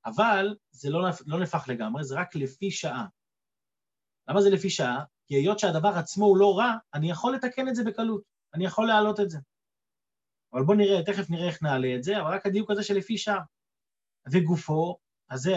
אבל 0.05 0.55
זה 0.71 0.89
לא, 0.89 1.09
לא 1.25 1.39
נהפך 1.39 1.65
לגמרי, 1.67 2.03
זה 2.03 2.15
רק 2.15 2.35
לפי 2.35 2.71
שעה. 2.71 3.05
למה 4.29 4.41
זה 4.41 4.49
לפי 4.49 4.69
שעה? 4.69 5.03
כי 5.27 5.35
היות 5.35 5.59
שהדבר 5.59 5.89
עצמו 5.89 6.25
הוא 6.25 6.37
לא 6.37 6.57
רע, 6.57 6.73
אני 6.93 7.09
יכול 7.09 7.35
לתקן 7.35 7.67
את 7.67 7.75
זה 7.75 7.83
בקלות, 7.83 8.21
אני 8.53 8.65
יכול 8.65 8.87
להעלות 8.87 9.19
את 9.19 9.29
זה. 9.29 9.39
אבל 10.53 10.63
בואו 10.63 10.77
נראה, 10.77 11.03
תכף 11.03 11.29
נראה 11.29 11.47
איך 11.47 11.63
נעלה 11.63 11.95
את 11.95 12.03
זה, 12.03 12.21
אבל 12.21 12.33
רק 12.33 12.45
הדיוק 12.45 12.71
הזה 12.71 12.83
שלפי 12.83 13.17
שעה. 13.17 13.41
וגופו, 14.31 14.97
אז 15.29 15.41
זה 15.41 15.53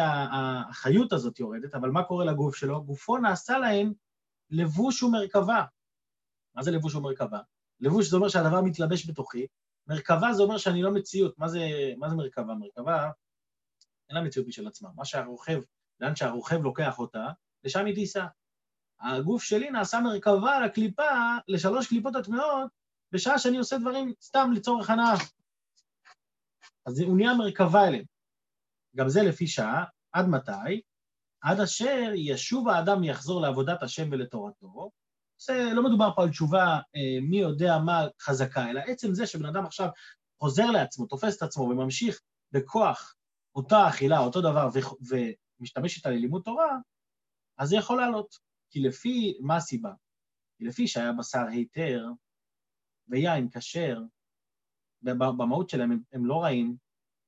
החיות 0.71 1.13
הזאת 1.13 1.41
יורדת, 1.41 1.75
אבל 1.75 1.91
מה 1.91 2.05
קורה 2.05 2.25
לגוף 2.25 2.57
שלו? 2.57 2.85
גופו 2.85 3.19
נעשה 3.19 3.59
להם 3.59 3.93
לבוש 4.51 5.03
ומרכבה. 5.03 5.65
מה 6.55 6.63
זה 6.63 6.71
לבוש 6.71 6.95
ומרכבה? 6.95 7.39
לבוש 7.81 8.11
זה 8.11 8.17
אומר 8.17 8.29
שהדבר 8.29 8.61
מתלבש 8.61 9.11
בתוכי, 9.11 9.47
מרכבה 9.87 10.33
זה 10.33 10.43
אומר 10.43 10.59
שאני 10.59 10.83
לא 10.83 10.91
מציאות. 10.91 11.39
מה 11.39 11.49
זה, 11.49 11.61
מה 11.97 12.09
זה 12.09 12.17
מרכבה? 12.17 12.55
מרכבה 12.55 13.11
אין 14.11 14.19
לה 14.19 14.25
מציאות 14.25 14.49
משל 14.49 14.67
עצמה. 14.67 14.89
מה 14.97 15.05
שהרוכב, 15.05 15.61
לאן 16.01 16.17
שהרוכב 16.17 16.63
לוקח 16.63 16.99
אותה, 16.99 17.27
לשם 17.65 17.87
היא 17.87 17.95
תיסע. 17.95 18.27
הגוף 19.01 19.43
שלי 19.43 19.71
נעשה 19.71 20.01
מרכבה 20.01 20.61
לקליפה, 20.61 21.03
לשלוש 21.49 21.89
קליפות 21.89 22.17
הטמעות, 22.17 22.71
בשעה 23.13 23.39
שאני 23.39 23.59
עושה 23.59 23.79
דברים 23.79 24.13
סתם 24.23 24.51
לצורך 24.55 24.91
הנאה. 24.91 25.15
אז 26.87 27.01
הוא 27.01 27.17
נהיה 27.17 27.35
מרכבה 27.35 27.87
אליהם. 27.87 28.05
גם 28.97 29.09
זה 29.09 29.23
לפי 29.23 29.47
שעה, 29.47 29.85
עד 30.13 30.29
מתי? 30.29 30.81
עד 31.43 31.61
אשר 31.61 32.11
ישוב 32.15 32.69
האדם 32.69 33.05
יחזור 33.05 33.41
לעבודת 33.41 33.83
השם 33.83 34.09
ולתורתו. 34.13 34.91
זה 35.39 35.71
לא 35.75 35.85
מדובר 35.85 36.11
פה 36.17 36.23
על 36.23 36.31
תשובה 36.31 36.65
אה, 36.67 37.21
מי 37.23 37.37
יודע 37.37 37.79
מה 37.79 38.07
חזקה, 38.21 38.71
אלא 38.71 38.81
עצם 38.87 39.15
זה 39.15 39.27
שבן 39.27 39.47
אדם 39.47 39.67
עכשיו 39.67 39.89
חוזר 40.39 40.71
לעצמו, 40.71 41.07
תופס 41.07 41.37
את 41.37 41.43
עצמו 41.43 41.65
וממשיך 41.65 42.21
בכוח 42.53 43.15
אותה 43.55 43.89
אכילה, 43.89 44.19
אותו 44.19 44.41
דבר, 44.41 44.69
ו- 44.75 45.15
ומשתמש 45.61 45.97
איתה 45.97 46.11
ללימוד 46.11 46.43
תורה, 46.45 46.79
אז 47.59 47.69
זה 47.69 47.77
יכול 47.77 48.01
לעלות. 48.01 48.35
כי 48.71 48.81
לפי, 48.81 49.39
מה 49.41 49.57
הסיבה? 49.57 49.93
כי 50.59 50.65
לפי 50.65 50.87
שהיה 50.89 51.13
בשר 51.13 51.47
היתר 51.51 52.07
ויין 53.09 53.49
כשר, 53.53 54.01
במהות 55.03 55.69
שלהם 55.69 55.93
הם, 55.93 56.03
הם 56.13 56.27
לא 56.27 56.43
רעים, 56.43 56.77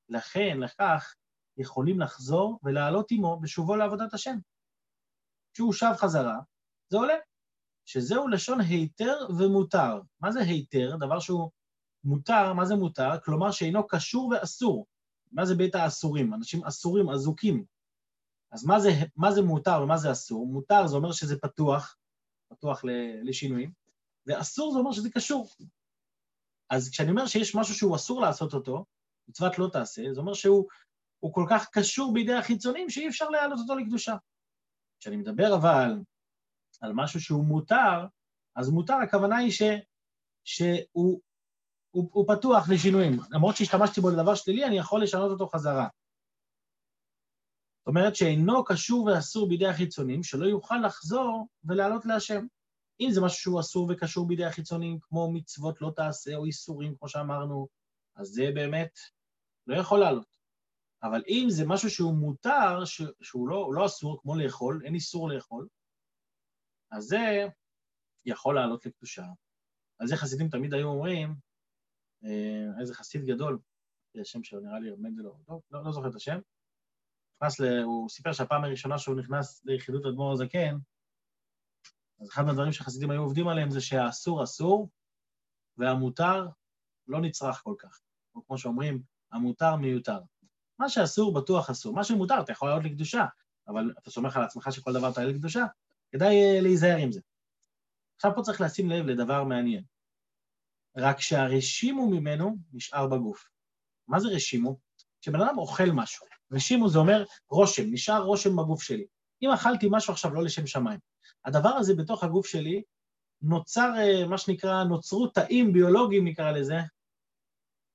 לכן, 0.08 0.58
לכך, 0.60 1.14
יכולים 1.56 2.00
לחזור 2.00 2.60
ולעלות 2.62 3.10
עמו 3.10 3.40
בשובו 3.40 3.76
לעבודת 3.76 4.14
השם. 4.14 4.36
כשהוא 5.54 5.72
שב 5.72 5.92
חזרה, 5.96 6.38
זה 6.88 6.96
עולה. 6.96 7.14
שזהו 7.84 8.28
לשון 8.28 8.60
היתר 8.60 9.16
ומותר. 9.38 10.00
מה 10.20 10.32
זה 10.32 10.40
היתר? 10.40 10.96
דבר 10.96 11.20
שהוא 11.20 11.50
מותר, 12.04 12.52
מה 12.52 12.64
זה 12.64 12.74
מותר? 12.74 13.20
כלומר 13.24 13.50
שאינו 13.50 13.86
קשור 13.86 14.28
ואסור. 14.28 14.86
מה 15.32 15.44
זה 15.44 15.54
בית 15.54 15.74
האסורים? 15.74 16.34
אנשים 16.34 16.64
אסורים, 16.64 17.10
אזוקים. 17.10 17.64
אז 18.52 18.64
מה 18.64 18.80
זה, 18.80 18.88
מה 19.16 19.32
זה 19.32 19.42
מותר 19.42 19.80
ומה 19.82 19.96
זה 19.96 20.12
אסור? 20.12 20.46
מותר 20.46 20.86
זה 20.86 20.96
אומר 20.96 21.12
שזה 21.12 21.38
פתוח, 21.38 21.96
פתוח 22.48 22.84
לשינויים, 23.22 23.72
ואסור 24.26 24.72
זה 24.72 24.78
אומר 24.78 24.92
שזה 24.92 25.10
קשור. 25.10 25.48
אז 26.70 26.90
כשאני 26.90 27.10
אומר 27.10 27.26
שיש 27.26 27.54
משהו 27.54 27.74
שהוא 27.74 27.96
אסור 27.96 28.20
לעשות 28.20 28.54
אותו, 28.54 28.84
מצוות 29.28 29.58
לא 29.58 29.68
תעשה, 29.72 30.02
זה 30.12 30.20
אומר 30.20 30.34
שהוא 30.34 30.68
כל 31.32 31.46
כך 31.50 31.68
קשור 31.72 32.12
בידי 32.12 32.34
החיצונים 32.34 32.90
שאי 32.90 33.08
אפשר 33.08 33.28
להעלות 33.28 33.58
אותו 33.58 33.74
לקדושה. 33.74 34.16
כשאני 35.00 35.16
מדבר 35.16 35.54
אבל 35.54 35.90
על 36.80 36.92
משהו 36.94 37.20
שהוא 37.20 37.44
מותר, 37.44 38.06
אז 38.56 38.70
מותר, 38.70 38.94
הכוונה 38.94 39.36
היא 39.36 39.50
ש, 39.50 39.62
שהוא 40.44 41.20
הוא, 41.92 42.10
הוא 42.12 42.36
פתוח 42.36 42.68
לשינויים. 42.68 43.20
למרות 43.30 43.56
שהשתמשתי 43.56 44.00
בו 44.00 44.10
לדבר 44.10 44.34
שלילי, 44.34 44.64
אני 44.64 44.78
יכול 44.78 45.02
לשנות 45.02 45.30
אותו 45.30 45.46
חזרה. 45.46 45.88
זאת 47.78 47.86
אומרת 47.86 48.16
שאינו 48.16 48.64
קשור 48.64 49.04
ואסור 49.04 49.48
בידי 49.48 49.66
החיצונים, 49.66 50.22
שלא 50.22 50.46
יוכל 50.46 50.76
לחזור 50.86 51.48
ולעלות 51.64 52.06
להשם. 52.06 52.46
אם 53.00 53.08
זה 53.10 53.20
משהו 53.20 53.38
שהוא 53.38 53.60
אסור 53.60 53.88
וקשור 53.90 54.26
בידי 54.26 54.44
החיצונים, 54.44 54.98
כמו 55.02 55.32
מצוות 55.32 55.80
לא 55.80 55.92
תעשה 55.96 56.36
או 56.36 56.44
איסורים, 56.44 56.96
כמו 56.96 57.08
שאמרנו, 57.08 57.68
אז 58.16 58.28
זה 58.28 58.50
באמת 58.54 58.98
לא 59.66 59.76
יכול 59.76 60.00
לעלות. 60.00 60.36
אבל 61.02 61.22
אם 61.28 61.46
זה 61.48 61.66
משהו 61.66 61.90
שהוא 61.90 62.14
מותר. 62.14 62.84
שהוא 63.22 63.48
לא, 63.48 63.70
לא 63.74 63.86
אסור, 63.86 64.20
כמו 64.22 64.36
לאכול, 64.36 64.82
אין 64.84 64.94
איסור 64.94 65.30
לאכול, 65.30 65.68
אז 66.92 67.04
זה 67.04 67.46
יכול 68.24 68.54
לעלות 68.54 68.86
לקדושה. 68.86 69.24
על 69.98 70.06
זה 70.06 70.16
חסידים 70.16 70.48
תמיד 70.48 70.74
היו 70.74 70.88
אומרים, 70.88 71.34
איזה 72.80 72.94
חסיד 72.94 73.24
גדול, 73.24 73.58
השם 74.20 74.44
שלו 74.44 74.60
נראה 74.60 74.78
לי 74.78 74.90
מנדלו, 74.98 75.38
לא, 75.48 75.60
לא, 75.70 75.84
לא 75.84 75.92
זוכר 75.92 76.08
את 76.08 76.14
השם, 76.14 76.38
נכנס 77.36 77.60
ל... 77.60 77.82
הוא 77.82 78.08
סיפר 78.08 78.32
שהפעם 78.32 78.64
הראשונה 78.64 78.98
שהוא 78.98 79.16
נכנס 79.16 79.62
ליחידות 79.64 80.06
אדמו"ר 80.06 80.32
הזקן, 80.32 80.76
אז 82.20 82.28
אחד 82.28 82.42
מהדברים 82.42 82.72
שחסידים 82.72 83.10
היו 83.10 83.22
עובדים 83.22 83.48
עליהם 83.48 83.70
זה 83.70 83.80
שהאסור 83.80 84.44
אסור 84.44 84.90
והמותר 85.76 86.48
לא 87.08 87.20
נצרך 87.20 87.60
כל 87.64 87.74
כך. 87.78 88.00
או 88.34 88.46
כמו 88.46 88.58
שאומרים, 88.58 89.02
המותר 89.32 89.76
מיותר. 89.76 90.20
מה 90.78 90.88
שאסור 90.88 91.34
בטוח 91.34 91.70
אסור, 91.70 91.94
מה 91.94 92.04
שמותר 92.04 92.40
אתה 92.40 92.52
יכול 92.52 92.68
לעלות 92.68 92.84
לקדושה, 92.84 93.26
אבל 93.68 93.92
אתה 93.98 94.10
סומך 94.10 94.36
על 94.36 94.42
עצמך 94.42 94.72
שכל 94.72 94.92
דבר 94.92 95.12
תעלה 95.12 95.28
לקדושה, 95.28 95.64
כדאי 96.12 96.34
אה, 96.42 96.60
להיזהר 96.60 96.96
עם 96.96 97.12
זה. 97.12 97.20
עכשיו 98.16 98.32
פה 98.34 98.42
צריך 98.42 98.60
לשים 98.60 98.90
לב 98.90 99.06
לדבר 99.06 99.44
מעניין. 99.44 99.84
רק 100.96 101.20
שהרשימו 101.20 102.10
ממנו 102.10 102.56
נשאר 102.72 103.06
בגוף. 103.06 103.44
מה 104.08 104.20
זה 104.20 104.28
רשימו? 104.28 104.78
כשבן 105.20 105.40
אדם 105.40 105.58
אוכל 105.58 105.90
משהו, 105.92 106.26
רשימו 106.52 106.88
זה 106.88 106.98
אומר 106.98 107.24
רושם, 107.48 107.82
נשאר 107.86 108.22
רושם 108.22 108.56
בגוף 108.56 108.82
שלי. 108.82 109.06
אם 109.42 109.50
אכלתי 109.50 109.86
משהו 109.90 110.12
עכשיו 110.12 110.34
לא 110.34 110.42
לשם 110.42 110.66
שמיים, 110.66 110.98
הדבר 111.44 111.68
הזה 111.68 111.94
בתוך 111.94 112.24
הגוף 112.24 112.46
שלי 112.46 112.82
נוצר, 113.42 113.92
אה, 113.98 114.26
מה 114.26 114.38
שנקרא, 114.38 114.84
נוצרו 114.84 115.26
תאים 115.26 115.72
ביולוגיים, 115.72 116.26
נקרא 116.26 116.50
לזה, 116.50 116.78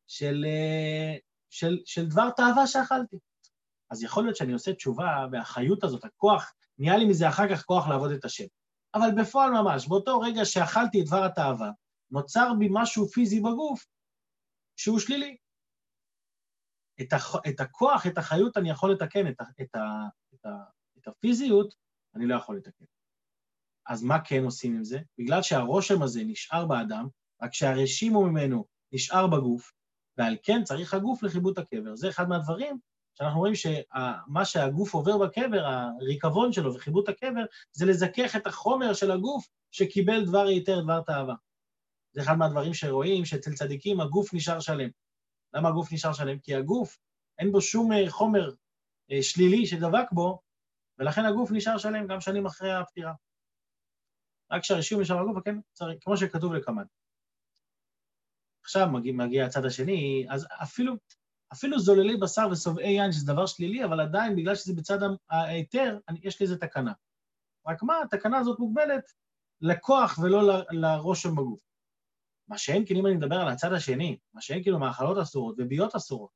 של, 0.08 0.46
אה, 0.48 1.18
של, 1.50 1.78
של 1.86 2.06
דבר 2.08 2.30
תאווה 2.30 2.68
שאכלתי. 2.68 3.18
אז 3.90 4.04
יכול 4.04 4.24
להיות 4.24 4.36
שאני 4.36 4.54
עושה 4.54 4.74
תשובה, 4.74 5.26
והחיות 5.32 5.84
הזאת, 5.84 6.06
הכוח, 6.06 6.54
נהיה 6.78 6.98
לי 6.98 7.06
מזה 7.06 7.30
אחר 7.30 7.50
כך 7.50 7.64
כוח 7.64 7.88
לעבוד 7.88 8.12
את 8.12 8.26
השם. 8.26 8.46
אבל 8.96 9.08
בפועל 9.22 9.52
ממש, 9.52 9.88
באותו 9.88 10.20
רגע 10.20 10.46
שאכלתי 10.46 11.02
את 11.02 11.06
דבר 11.06 11.24
התאווה, 11.24 11.72
נוצר 12.12 12.52
בי 12.60 12.68
משהו 12.72 13.08
פיזי 13.08 13.40
בגוף 13.40 13.86
שהוא 14.76 15.00
שלילי. 15.00 15.38
את, 17.02 17.14
הכ, 17.14 17.36
את 17.50 17.60
הכוח, 17.60 18.08
את 18.08 18.18
החיות 18.18 18.58
אני 18.58 18.70
יכול 18.70 18.92
לתקן, 18.92 19.28
את, 19.28 19.42
ה, 19.42 19.44
את, 19.62 19.76
ה, 19.76 20.08
את, 20.34 20.46
ה, 20.46 20.50
את 20.98 21.08
הפיזיות 21.08 21.76
אני 22.16 22.26
לא 22.26 22.36
יכול 22.36 22.58
לתקן. 22.58 22.86
אז 23.88 24.04
מה 24.04 24.26
כן 24.26 24.44
עושים 24.44 24.76
עם 24.76 24.84
זה? 24.84 25.00
בגלל 25.18 25.42
שהרושם 25.42 26.02
הזה 26.02 26.24
נשאר 26.24 26.66
באדם, 26.66 27.08
רק 27.42 27.54
שהרשימו 27.54 28.24
ממנו 28.24 28.66
נשאר 28.92 29.28
בגוף, 29.28 29.74
ועל 30.18 30.38
כן 30.44 30.64
צריך 30.64 30.94
הגוף 30.94 31.24
לכיבוד 31.24 31.60
הקבר. 31.60 31.96
זה 31.96 32.10
אחד 32.10 32.30
מהדברים 32.30 32.80
שאנחנו 33.14 33.40
רואים 33.40 33.56
שמה 33.56 34.46
שהגוף 34.46 34.94
עובר 34.94 35.18
בקבר, 35.18 35.66
הריקבון 35.66 36.54
שלו 36.54 36.76
וחיבוד 36.76 37.10
הקבר, 37.10 37.46
זה 37.72 37.86
לזכך 37.86 38.36
את 38.36 38.48
החומר 38.48 38.94
של 38.94 39.12
הגוף 39.12 39.48
שקיבל 39.72 40.26
דבר 40.26 40.48
היתר, 40.48 40.82
דבר 40.82 41.02
תאווה. 41.02 41.36
זה 42.12 42.22
אחד 42.22 42.34
מהדברים 42.34 42.74
שרואים 42.74 43.26
שאצל 43.26 43.54
צדיקים 43.54 44.00
הגוף 44.00 44.34
נשאר 44.34 44.60
שלם. 44.60 44.90
למה 45.54 45.70
הגוף 45.70 45.94
נשאר 45.94 46.14
שלם? 46.14 46.40
כי 46.40 46.56
הגוף, 46.56 46.98
אין 47.40 47.52
בו 47.52 47.62
שום 47.62 47.92
אה, 47.92 48.10
חומר 48.10 48.50
אה, 49.12 49.24
שלילי 49.24 49.66
שדבק 49.66 50.12
בו, 50.12 50.42
ולכן 51.00 51.26
הגוף 51.26 51.52
נשאר 51.52 51.78
שלם 51.78 52.08
גם 52.08 52.22
שנים 52.22 52.46
אחרי 52.46 52.74
הפטירה. 52.74 53.14
רק 54.52 54.62
כשהרשיום 54.62 55.02
נשאר 55.02 55.24
בגוף, 55.24 55.44
כן, 55.46 55.56
צריך, 55.74 55.98
כמו 56.02 56.18
שכתוב 56.18 56.54
לקמאן. 56.54 56.84
עכשיו 58.64 58.88
מגיע, 58.92 59.14
מגיע 59.14 59.46
הצד 59.46 59.66
השני, 59.66 60.26
אז 60.30 60.48
אפילו, 60.64 60.94
אפילו 61.54 61.80
זוללי 61.80 62.18
בשר 62.18 62.48
ושובעי 62.52 62.92
יין, 62.92 63.12
שזה 63.12 63.34
דבר 63.34 63.46
שלילי, 63.46 63.86
אבל 63.86 64.00
עדיין, 64.00 64.36
בגלל 64.36 64.56
שזה 64.56 64.74
בצד 64.74 64.98
ההיתר, 65.30 66.00
יש 66.24 66.40
לי 66.40 66.44
איזה 66.44 66.58
תקנה. 66.58 66.94
רק 67.68 67.84
מה, 67.84 68.02
התקנה 68.02 68.38
הזאת 68.38 68.60
מוגבלת 68.60 69.04
לכוח 69.62 70.20
ולא 70.24 70.62
לרושם 70.72 71.36
בגוף. 71.36 71.67
מה 72.48 72.58
שאין 72.58 72.86
כאילו, 72.86 73.00
אם 73.00 73.06
אני 73.06 73.16
מדבר 73.16 73.36
על 73.36 73.48
הצד 73.48 73.74
השני, 73.74 74.18
מה 74.34 74.42
שאין 74.42 74.64
כאילו 74.64 74.80
מאכלות 74.80 75.18
אסורות 75.18 75.56
וביות 75.58 75.96
אסורות, 75.96 76.30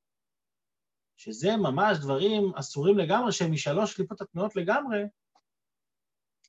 שזה 1.18 1.58
ממש 1.58 1.98
דברים 1.98 2.52
אסורים 2.56 2.98
לגמרי, 2.98 3.32
שהם 3.32 3.52
משלוש 3.52 3.96
קליפות 3.96 4.22
הטמעות 4.22 4.56
לגמרי, 4.56 5.04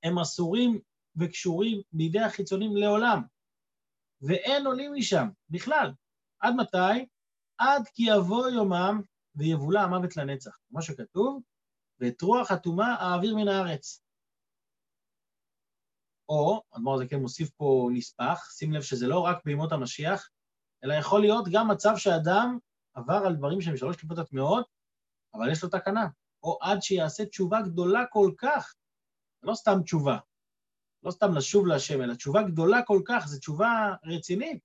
הם 0.03 0.19
אסורים 0.19 0.81
וקשורים 1.17 1.81
בידי 1.93 2.21
החיצונים 2.21 2.77
לעולם, 2.77 3.23
ואין 4.21 4.67
עולים 4.67 4.93
משם 4.95 5.29
בכלל. 5.51 5.93
עד 6.41 6.55
מתי? 6.55 7.07
עד 7.59 7.83
כי 7.95 8.03
יבוא 8.03 8.49
יומם 8.49 9.01
ויבולע 9.35 9.83
המוות 9.83 10.17
לנצח. 10.17 10.59
כמו 10.69 10.83
שכתוב, 10.83 11.43
ואת 12.01 12.23
רוח 12.23 12.51
הטומאה 12.51 12.95
אעביר 12.95 13.37
מן 13.37 13.49
הארץ. 13.49 14.03
או, 16.33 16.63
אדמו"ר 16.71 16.95
הזקן 16.95 17.17
מוסיף 17.17 17.51
פה 17.51 17.89
נספח, 17.93 18.51
שים 18.51 18.73
לב 18.73 18.83
שזה 18.83 19.07
לא 19.07 19.21
רק 19.21 19.45
בימות 19.45 19.73
המשיח, 19.73 20.29
אלא 20.85 20.95
יכול 20.95 21.21
להיות 21.21 21.45
גם 21.53 21.71
מצב 21.71 21.97
שאדם 21.97 22.59
עבר 22.95 23.23
על 23.27 23.37
דברים 23.37 23.61
שהם 23.61 23.77
שלוש 23.77 23.97
כיפות 23.97 24.19
הטמעות, 24.19 24.67
אבל 25.35 25.53
יש 25.53 25.63
לו 25.63 25.69
תקנה. 25.69 26.07
או 26.43 26.59
עד 26.61 26.83
שיעשה 26.83 27.27
תשובה 27.27 27.63
גדולה 27.63 28.07
כל 28.11 28.31
כך, 28.39 28.75
לא 29.43 29.55
סתם 29.55 29.83
תשובה, 29.85 30.19
לא 31.03 31.11
סתם 31.11 31.35
לשוב 31.37 31.67
להשם, 31.67 32.03
אלא 32.03 32.15
תשובה 32.15 32.43
גדולה 32.43 32.83
כל 32.83 33.03
כך, 33.05 33.27
זו 33.27 33.39
תשובה 33.39 33.95
רצינית, 34.05 34.63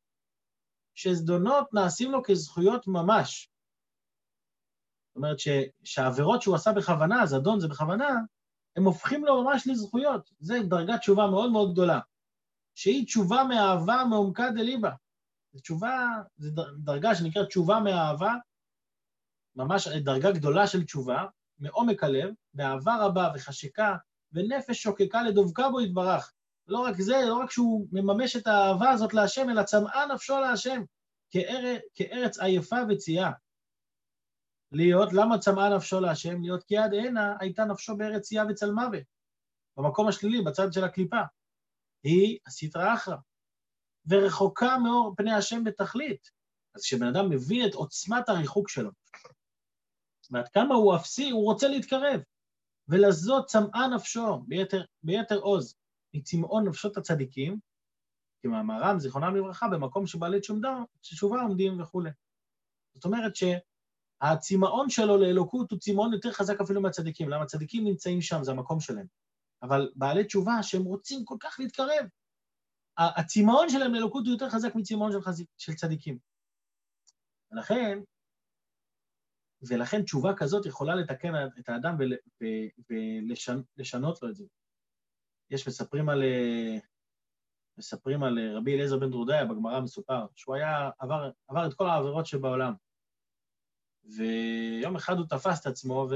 שזדונות 0.96 1.74
נעשים 1.74 2.12
לו 2.12 2.24
כזכויות 2.24 2.88
ממש. 2.88 3.50
זאת 5.08 5.16
אומרת 5.16 5.38
שהעבירות 5.84 6.42
שהוא 6.42 6.56
עשה 6.56 6.72
בכוונה, 6.74 7.26
זדון 7.26 7.60
זה 7.60 7.68
בכוונה, 7.68 8.10
הם 8.78 8.84
הופכים 8.84 9.26
לו 9.26 9.44
ממש 9.44 9.68
לזכויות. 9.68 10.32
זו 10.40 10.64
דרגת 10.64 11.00
תשובה 11.00 11.28
מאוד 11.28 11.52
מאוד 11.52 11.72
גדולה, 11.72 12.00
שהיא 12.76 13.06
תשובה 13.06 13.44
מאהבה 13.44 14.04
מעומקה 14.10 14.50
דליבה. 14.52 14.92
זו 15.54 15.60
תשובה, 15.60 16.08
זו 16.38 16.64
דרגה 16.78 17.16
שנקראת 17.16 17.48
תשובה 17.48 17.80
מאהבה, 17.80 18.34
ממש 19.56 19.88
דרגה 19.88 20.32
גדולה 20.32 20.68
של 20.68 20.84
תשובה, 20.84 21.26
מעומק 21.60 22.04
הלב, 22.04 22.34
באהבה 22.54 23.06
רבה 23.06 23.32
וחשיקה, 23.36 23.96
ונפש 24.32 24.84
שוקקה 24.84 25.24
לדבקה 25.24 25.70
בו 25.70 25.82
יתברך. 25.82 26.34
לא 26.68 26.80
רק 26.80 27.02
זה, 27.02 27.22
לא 27.28 27.38
רק 27.38 27.52
שהוא 27.52 27.88
מממש 27.92 28.36
את 28.36 28.48
האהבה 28.48 28.90
הזאת 28.90 29.14
להשם, 29.14 29.50
אלא 29.50 29.64
צמאה 29.64 30.06
נפשו 30.14 30.40
להשם, 30.40 30.84
כארץ, 31.96 32.40
עייפה 32.40 32.78
וצייה. 32.90 33.32
להיות, 34.72 35.14
למה 35.14 35.40
צמאה 35.40 35.76
נפשו 35.76 36.00
להשם? 36.00 36.42
להיות 36.42 36.64
כי 36.64 36.78
עד 36.78 36.94
הנה 36.94 37.36
הייתה 37.40 37.66
נפשו 37.66 37.98
בארץ 37.98 38.28
צייה 38.28 38.44
וצל 38.50 38.72
מוות, 38.72 39.04
במקום 39.78 40.08
השלילי, 40.08 40.42
בצד 40.42 40.74
של 40.74 40.84
הקליפה. 40.84 41.22
היא 42.04 42.40
הסטרא 42.48 42.94
אחרא, 42.94 43.16
ורחוקה 44.06 44.78
מאור 44.78 45.14
פני 45.18 45.34
השם 45.34 45.64
בתכלית. 45.64 46.30
אז 46.76 46.82
כשבן 46.84 47.08
אדם 47.08 47.30
מבין 47.30 47.70
את 47.70 47.74
עוצמת 47.74 48.30
הריחוק 48.30 48.70
שלו, 48.70 48.92
ועד 50.32 50.48
כמה 50.48 50.76
הוא 50.76 50.96
אפסי, 50.96 51.30
הוא 51.30 51.44
רוצה 51.44 51.68
להתקרב. 51.68 52.22
ולזאת 52.88 53.46
צמאה 53.46 53.88
נפשו 53.96 54.40
ביתר, 54.48 54.86
ביתר 55.04 55.38
עוז, 55.38 55.76
מצמאון 56.14 56.68
נפשות 56.68 56.98
הצדיקים, 56.98 57.60
כמאמרם, 58.42 59.00
זיכרונם 59.00 59.36
לברכה, 59.36 59.68
במקום 59.68 60.08
שבעלי 60.08 60.40
תשובה 61.02 61.42
עומדים 61.42 61.82
וכולי. 61.82 62.10
זאת 62.94 63.06
אומרת 63.06 63.36
שהצמאון 64.24 64.90
שלו 64.90 65.18
לאלוקות 65.18 65.72
הוא 65.72 65.80
צמאון 65.80 66.14
יותר 66.14 66.32
חזק 66.32 66.62
אפילו 66.62 66.82
מהצדיקים. 66.82 67.30
למה 67.30 67.44
הצדיקים 67.44 67.84
נמצאים 67.84 68.22
שם, 68.22 68.44
זה 68.44 68.52
המקום 68.52 68.80
שלהם. 68.80 69.06
אבל 69.62 69.92
בעלי 69.96 70.24
תשובה 70.24 70.64
שהם 70.64 70.84
רוצים 70.84 71.26
כל 71.26 71.38
כך 71.40 71.60
להתקרב, 71.60 72.06
הצמאון 72.98 73.70
שלהם 73.70 73.94
לאלוקות 73.94 74.26
הוא 74.26 74.34
יותר 74.34 74.50
חזק 74.50 74.76
מצמאון 74.76 75.12
של, 75.12 75.22
חז... 75.22 75.44
של 75.58 75.74
צדיקים. 75.74 76.18
ולכן, 77.52 78.00
ולכן 79.62 80.04
תשובה 80.04 80.34
כזאת 80.38 80.66
יכולה 80.66 80.96
לתקן 80.96 81.34
את 81.60 81.70
האדם 81.70 81.96
ול, 82.00 82.14
ולשנות 83.78 84.22
לו 84.22 84.30
את 84.30 84.36
זה. 84.36 84.46
יש, 85.50 85.68
מספרים 85.68 86.10
על, 86.10 86.24
מספרים 87.78 88.24
על 88.24 88.56
רבי 88.58 88.74
אליעזר 88.74 89.00
בן 89.00 89.10
דרודיה, 89.10 89.46
בגמרא 89.46 89.82
מסופר, 89.82 90.26
שהוא 90.36 90.56
היה, 90.56 90.90
עבר, 91.00 91.32
עבר 91.48 91.68
את 91.68 91.74
כל 91.74 91.90
העבירות 91.90 92.26
שבעולם. 92.26 92.74
ויום 94.16 94.96
אחד 94.96 95.18
הוא 95.18 95.26
תפס 95.30 95.62
את 95.62 95.66
עצמו 95.66 96.08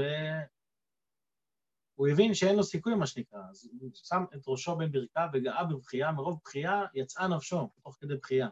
והוא 1.94 2.08
הבין 2.08 2.34
שאין 2.34 2.56
לו 2.56 2.62
סיכוי, 2.62 2.94
מה 2.94 3.06
שנקרא. 3.06 3.40
אז 3.50 3.70
הוא 3.80 3.90
שם 3.94 4.24
את 4.34 4.42
ראשו 4.46 4.76
בין 4.76 4.92
ברכיו 4.92 5.28
וגאה 5.32 5.64
בבכייה, 5.64 6.12
מרוב 6.12 6.40
בכייה 6.44 6.82
יצאה 6.94 7.28
נפשו, 7.28 7.68
תוך 7.82 7.96
כדי 8.00 8.14
בכייה. 8.14 8.48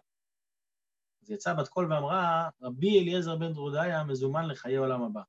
אז 1.22 1.30
יצאה 1.30 1.54
בת 1.54 1.68
קול 1.68 1.92
ואמרה, 1.92 2.48
רבי 2.62 3.00
אליעזר 3.00 3.36
בן 3.36 3.52
דרודיה 3.52 4.04
מזומן 4.04 4.46
לחיי 4.46 4.76
עולם 4.76 5.02
הבא. 5.02 5.22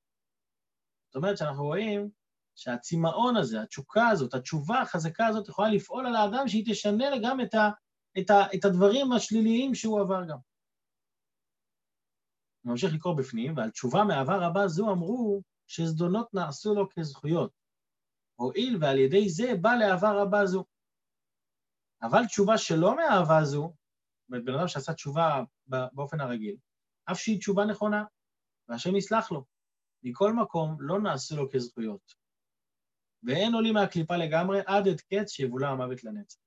זאת 1.08 1.15
אומרת 1.15 1.38
שאנחנו 1.38 1.63
רואים 1.63 2.10
שהצמאון 2.56 3.38
הזה, 3.38 3.62
התשוקה 3.62 4.08
הזאת, 4.08 4.34
התשובה 4.34 4.82
החזקה 4.82 5.28
הזאת 5.28 5.47
יכולה 5.47 5.69
לפעול 5.69 6.08
על 6.08 6.15
האדם 6.15 6.47
שהיא 6.47 6.65
תשנה 6.69 7.06
גם 7.24 7.41
את, 7.41 7.54
ה, 7.54 7.69
את, 8.19 8.30
ה, 8.30 8.45
את 8.56 8.65
הדברים 8.65 9.12
השליליים 9.12 9.76
שהוא 9.76 10.02
עבר 10.02 10.26
גם. 10.26 10.38
ממשיך 12.65 12.93
לקרוא 12.93 13.17
בפנים, 13.17 13.58
ועל 13.58 13.69
תשובה 13.69 14.04
מאהבה 14.04 14.47
רבה 14.47 14.67
זו 14.67 14.91
אמרו 14.91 15.41
שזדונות 15.67 16.34
נעשו 16.34 16.74
לו 16.74 16.89
כזכויות. 16.89 17.52
הואיל 18.36 18.78
ועל 18.82 18.97
ידי 18.97 19.30
זה 19.30 19.54
בא 19.62 19.76
לאהבה 19.76 20.12
רבה 20.12 20.45
זו. 20.45 20.65
אבל 22.02 22.26
תשובה 22.26 22.58
שלא 22.58 22.95
מאהבה 22.95 23.43
זו, 23.43 23.74
אומרת, 24.30 24.45
בן 24.45 24.54
אדם 24.54 24.67
שעשה 24.67 24.93
תשובה 24.93 25.43
באופן 25.67 26.21
הרגיל, 26.21 26.56
אף 27.12 27.19
שהיא 27.19 27.39
תשובה 27.39 27.65
נכונה, 27.65 28.04
והשם 28.67 28.95
יסלח 28.95 29.32
לו. 29.32 29.45
מכל 30.04 30.34
מקום 30.34 30.78
לא 30.80 31.02
נעשו 31.02 31.36
לו 31.36 31.50
כזכויות. 31.52 32.13
ואין 33.24 33.54
עולים 33.54 33.74
מהקליפה 33.74 34.17
לגמרי 34.17 34.60
עד 34.65 34.88
את 34.88 35.02
קץ 35.02 35.30
שיבולע 35.32 35.69
המוות 35.69 36.04
לנצח. 36.04 36.39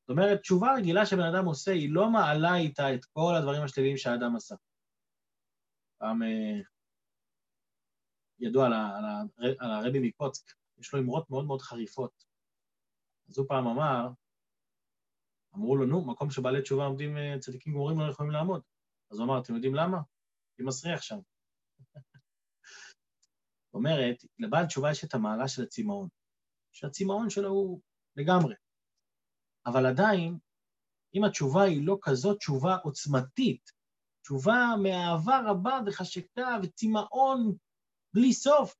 זאת 0.00 0.10
אומרת, 0.10 0.40
תשובה 0.40 0.74
רגילה 0.74 1.06
שבן 1.06 1.34
אדם 1.34 1.44
עושה, 1.44 1.72
היא 1.72 1.92
לא 1.92 2.10
מעלה 2.10 2.56
איתה 2.56 2.94
את 2.94 3.04
כל 3.04 3.34
הדברים 3.38 3.62
השליליים 3.62 3.96
שהאדם 3.96 4.36
עשה. 4.36 4.54
פעם 6.00 6.22
אה, 6.22 6.60
ידוע 8.38 8.66
על, 8.66 8.72
על, 8.72 9.54
על 9.58 9.70
הרבי 9.70 9.98
מקוצק, 10.08 10.52
יש 10.78 10.94
לו 10.94 11.00
אמרות 11.00 11.30
מאוד 11.30 11.44
מאוד 11.44 11.60
חריפות. 11.60 12.24
אז 13.28 13.38
הוא 13.38 13.46
פעם 13.48 13.66
אמר, 13.66 14.08
אמרו 15.56 15.76
לו, 15.76 15.86
נו, 15.86 16.06
מקום 16.06 16.30
שבעלי 16.30 16.62
תשובה 16.62 16.84
עומדים 16.84 17.16
אה, 17.16 17.38
צדיקים 17.40 17.72
גמורים 17.72 18.00
לא 18.00 18.10
יכולים 18.10 18.32
לעמוד. 18.32 18.62
אז 19.10 19.18
הוא 19.18 19.26
אמר, 19.26 19.40
אתם 19.40 19.54
יודעים 19.54 19.74
למה? 19.74 19.98
כי 20.56 20.62
מסריח 20.62 21.02
שם. 21.02 21.18
זאת 23.66 23.74
אומרת, 23.78 24.16
לבעל 24.38 24.66
תשובה 24.66 24.90
יש 24.90 25.04
את 25.04 25.14
המעלה 25.14 25.48
של 25.48 25.62
הצמאון, 25.62 26.08
שהצמאון 26.72 27.30
שלו 27.30 27.48
הוא 27.48 27.80
לגמרי. 28.16 28.54
אבל 29.66 29.86
עדיין, 29.86 30.38
אם 31.14 31.24
התשובה 31.24 31.62
היא 31.62 31.86
לא 31.86 31.98
כזאת 32.02 32.38
תשובה 32.38 32.76
עוצמתית, 32.76 33.79
תשובה 34.22 34.74
מאהבה 34.82 35.40
רבה 35.46 35.80
וחשקה 35.86 36.56
וצמאון 36.62 37.56
בלי 38.14 38.32
סוף, 38.32 38.74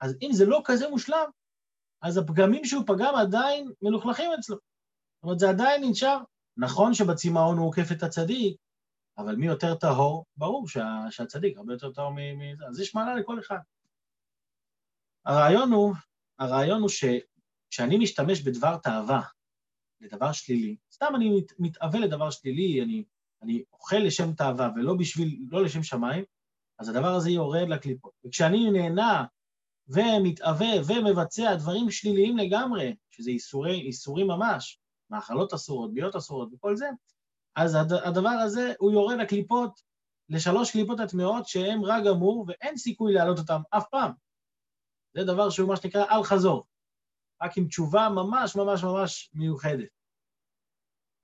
אז 0.00 0.16
אם 0.22 0.28
זה 0.32 0.44
לא 0.46 0.62
כזה 0.64 0.88
מושלם, 0.88 1.30
אז 2.02 2.16
הפגמים 2.16 2.64
שהוא 2.64 2.84
פגם 2.86 3.14
עדיין 3.14 3.72
מלוכלכים 3.82 4.30
אצלו. 4.38 4.56
זאת 4.56 5.22
אומרת, 5.22 5.38
זה 5.38 5.48
עדיין 5.48 5.84
נשאר. 5.90 6.18
נכון 6.56 6.94
שבצמאון 6.94 7.58
הוא 7.58 7.66
עוקף 7.66 7.92
את 7.92 8.02
הצדיק, 8.02 8.56
אבל 9.18 9.36
מי 9.36 9.46
יותר 9.46 9.74
טהור? 9.74 10.24
ברור 10.36 10.68
שה, 10.68 10.86
שהצדיק 11.10 11.56
הרבה 11.56 11.72
יותר 11.72 11.92
טהור 11.92 12.10
מזה. 12.10 12.64
אז 12.68 12.80
יש 12.80 12.94
מעלה 12.94 13.14
לכל 13.14 13.38
אחד. 13.38 13.58
הרעיון 15.26 15.72
הוא, 15.72 15.94
הרעיון 16.38 16.80
הוא 16.80 16.88
שכשאני 16.88 17.98
משתמש 17.98 18.42
בדבר 18.42 18.76
תאווה 18.76 19.22
לדבר 20.00 20.32
שלילי, 20.32 20.76
סתם 20.92 21.12
אני 21.16 21.30
מת, 21.38 21.52
מתאווה 21.58 22.00
לדבר 22.00 22.30
שלילי, 22.30 22.82
אני, 22.82 23.04
אני 23.42 23.62
אוכל 23.72 23.96
לשם 23.96 24.32
תאווה 24.32 24.70
ולא 24.76 24.94
בשביל, 24.94 25.38
לא 25.50 25.62
לשם 25.62 25.82
שמיים, 25.82 26.24
אז 26.78 26.88
הדבר 26.88 27.14
הזה 27.14 27.30
יורד 27.30 27.68
לקליפות. 27.68 28.12
וכשאני 28.26 28.70
נהנה 28.70 29.24
ומתאווה 29.88 30.68
ומבצע 30.86 31.54
דברים 31.54 31.90
שליליים 31.90 32.36
לגמרי, 32.38 32.96
שזה 33.10 33.30
איסורי, 33.30 33.80
איסורים 33.80 34.26
ממש, 34.26 34.80
מאכלות 35.10 35.52
אסורות, 35.52 35.94
ביות 35.94 36.16
אסורות 36.16 36.48
וכל 36.52 36.76
זה, 36.76 36.86
אז 37.56 37.74
הד, 37.74 37.92
הדבר 37.92 38.28
הזה, 38.28 38.72
הוא 38.78 38.92
יורד 38.92 39.18
לקליפות, 39.18 39.80
לשלוש 40.28 40.70
קליפות 40.70 41.00
הטמעות 41.00 41.46
שהן 41.46 41.84
רע 41.84 42.00
גמור, 42.00 42.44
ואין 42.48 42.76
סיכוי 42.76 43.12
להעלות 43.12 43.38
אותן 43.38 43.60
אף 43.70 43.84
פעם. 43.90 44.12
זה 45.14 45.24
דבר 45.24 45.50
שהוא 45.50 45.68
מה 45.68 45.76
שנקרא 45.76 46.04
אל 46.10 46.22
חזור, 46.22 46.66
רק 47.42 47.58
עם 47.58 47.66
תשובה 47.68 48.08
ממש 48.08 48.56
ממש 48.56 48.84
ממש 48.84 49.30
מיוחדת. 49.34 49.88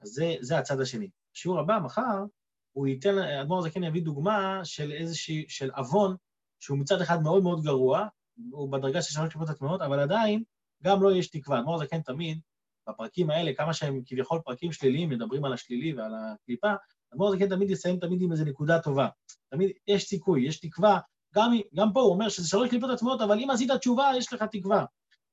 אז 0.01 0.09
זה, 0.09 0.35
זה 0.41 0.59
הצד 0.59 0.81
השני. 0.81 1.11
בשיעור 1.35 1.59
הבא, 1.59 1.79
מחר, 1.85 2.25
הוא 2.73 2.87
ייתן, 2.87 3.19
אדמו"ר 3.19 3.63
זקן 3.63 3.85
יביא 3.85 4.03
דוגמה 4.03 4.61
של 4.65 4.93
איזושהי, 4.93 5.45
של 5.49 5.71
עוון, 5.71 6.17
שהוא 6.61 6.79
מצד 6.79 7.01
אחד 7.01 7.23
מאוד 7.23 7.43
מאוד 7.43 7.63
גרוע, 7.63 8.07
הוא 8.51 8.73
בדרגה 8.73 9.03
של 9.03 9.15
שלוש 9.15 9.29
קליפות 9.29 9.49
הטמעות, 9.49 9.81
אבל 9.81 10.01
עדיין, 10.01 10.43
גם 10.83 11.03
לו 11.03 11.11
לא 11.11 11.15
יש 11.15 11.31
תקווה. 11.31 11.59
אדמו"ר 11.59 11.79
זקן 11.79 12.01
תמיד, 12.01 12.41
בפרקים 12.89 13.31
האלה, 13.31 13.55
כמה 13.55 13.75
שהם 13.75 14.03
כביכול 14.07 14.41
פרקים 14.45 14.73
שליליים, 14.73 15.09
מדברים 15.09 15.45
על 15.45 15.53
השלילי 15.53 15.93
ועל 15.93 16.13
הקליפה, 16.15 16.73
אדמו"ר 17.13 17.37
זקן 17.37 17.49
תמיד 17.49 17.71
יסיים 17.71 17.99
תמיד 17.99 18.23
עם 18.23 18.33
איזו 18.33 18.45
נקודה 18.45 18.83
טובה. 18.83 19.09
תמיד 19.51 19.71
יש 19.87 20.05
סיכוי, 20.05 20.49
יש 20.49 20.61
תקווה. 20.61 20.99
גם, 21.35 21.51
גם 21.75 21.93
פה 21.93 22.01
הוא 22.01 22.13
אומר 22.13 22.29
שזה 22.29 22.49
שלוש 22.49 22.71
קליפות 22.71 22.91
עצמאות, 22.91 23.21
אבל 23.21 23.39
אם 23.39 23.51
עשית 23.51 23.71
תשובה, 23.71 24.11
יש 24.17 24.33
לך 24.33 24.43
תקווה. 24.43 24.85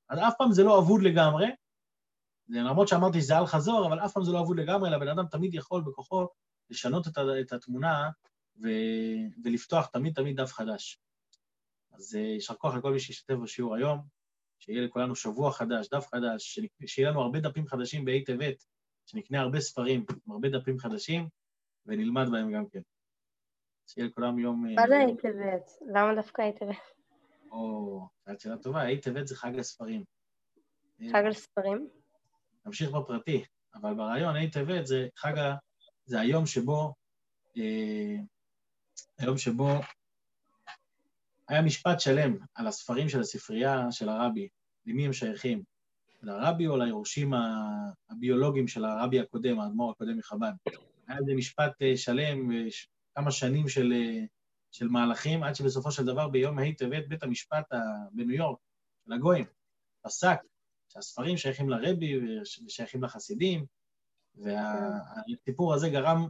אז 0.10 0.19
אף 0.19 0.34
פעם 0.38 0.51
זה 0.51 0.63
לא 0.63 0.79
אבוד 0.79 1.01
לגמרי, 1.01 1.47
למרות 2.49 2.88
שאמרתי 2.88 3.21
שזה 3.21 3.38
על 3.38 3.45
חזור, 3.45 3.88
אבל 3.88 3.99
אף 4.05 4.13
פעם 4.13 4.23
זה 4.23 4.31
לא 4.31 4.39
אבוד 4.39 4.60
לגמרי, 4.60 4.89
אלא 4.89 4.97
בן 4.97 5.08
אדם 5.08 5.25
תמיד 5.31 5.53
יכול 5.53 5.81
בכוחו 5.81 6.27
לשנות 6.69 7.08
את, 7.08 7.17
את 7.41 7.53
התמונה 7.53 8.10
ו, 8.63 8.67
ולפתוח 9.43 9.86
תמיד 9.86 10.13
תמיד 10.13 10.41
דף 10.41 10.53
חדש. 10.53 10.99
אז 11.93 12.15
יישר 12.15 12.53
כוח 12.53 12.75
לכל 12.75 12.93
מי 12.93 12.99
שהשתתף 12.99 13.36
בשיעור 13.43 13.75
היום, 13.75 13.99
שיהיה 14.60 14.81
לכולנו 14.81 15.15
שבוע 15.15 15.51
חדש, 15.51 15.89
דף 15.89 16.08
חדש, 16.08 16.60
שיהיה 16.86 17.10
לנו 17.10 17.21
הרבה 17.21 17.39
דפים 17.39 17.67
חדשים 17.67 18.05
בה' 18.05 18.23
טבת, 18.25 18.65
שנקנה 19.05 19.41
הרבה 19.41 19.60
ספרים 19.60 20.05
עם 20.25 20.31
הרבה 20.31 20.49
דפים 20.49 20.79
חדשים, 20.79 21.29
ונלמד 21.86 22.25
בהם 22.31 22.51
גם 22.51 22.69
כן. 22.69 22.79
שיהיה 23.88 24.08
לכולם 24.08 24.39
יום... 24.39 24.65
מה 24.75 24.88
זה 24.88 24.95
ה' 24.97 25.21
טבת? 25.21 25.71
למה 25.81 26.15
דווקא 26.15 26.41
ה' 26.41 26.51
טבת? 26.60 26.75
או, 27.51 28.08
שאלה 28.39 28.58
טובה, 28.58 28.81
ה' 28.81 29.01
טבת 29.01 29.27
זה 29.27 29.36
חג 29.36 29.60
הספרים. 29.60 30.03
חג 31.12 31.23
הספרים? 31.29 31.89
נמשיך 32.65 32.91
בפרטי, 32.91 33.43
אבל 33.75 33.93
ברעיון 33.93 34.36
ה' 34.36 34.49
טבת 34.49 34.88
זה 34.88 35.08
חג 35.17 35.38
ה... 35.38 35.56
זה 36.06 36.19
היום 36.19 36.45
שבו... 36.45 36.93
אה, 37.58 38.15
היום 39.17 39.38
שבו 39.38 39.69
היה 41.47 41.62
משפט 41.62 41.99
שלם 41.99 42.38
על 42.56 42.67
הספרים 42.67 43.10
של 43.10 43.19
הספרייה 43.19 43.91
של 43.91 44.10
הרבי, 44.10 44.47
למי 44.86 45.06
הם 45.06 45.13
שייכים, 45.13 45.63
לרבי 46.21 46.67
או 46.67 46.78
ליורשים 46.78 47.34
הביולוגיים 48.10 48.67
של 48.67 48.86
הרבי 48.86 49.19
הקודם, 49.19 49.60
האדמו"ר 49.60 49.91
הקודם 49.91 50.17
מחב"ד. 50.17 50.54
היה 51.08 51.17
איזה 51.17 51.34
משפט 51.34 51.82
אה, 51.82 51.97
שלם, 51.97 52.49
כמה 53.15 53.32
שנים 53.32 53.69
של, 53.69 53.93
אה, 53.95 54.25
של 54.71 54.88
מהלכים, 54.88 55.43
עד 55.43 55.56
שבסופו 55.56 55.91
של 55.91 56.06
דבר 56.06 56.28
ביום 56.28 56.60
ה' 56.60 56.73
טבת 56.78 57.08
בית 57.08 57.23
המשפט 57.23 57.65
בניו 58.12 58.36
יורק, 58.36 58.60
של 59.06 59.13
הגויים, 59.13 59.45
פסק 60.01 60.39
שהספרים 60.95 61.38
שייכים 61.38 61.69
לרבי 61.69 62.19
ושייכים 62.65 63.03
לחסידים, 63.03 63.65
והסיפור 64.36 65.73
הזה 65.73 65.89
גרם 65.89 66.27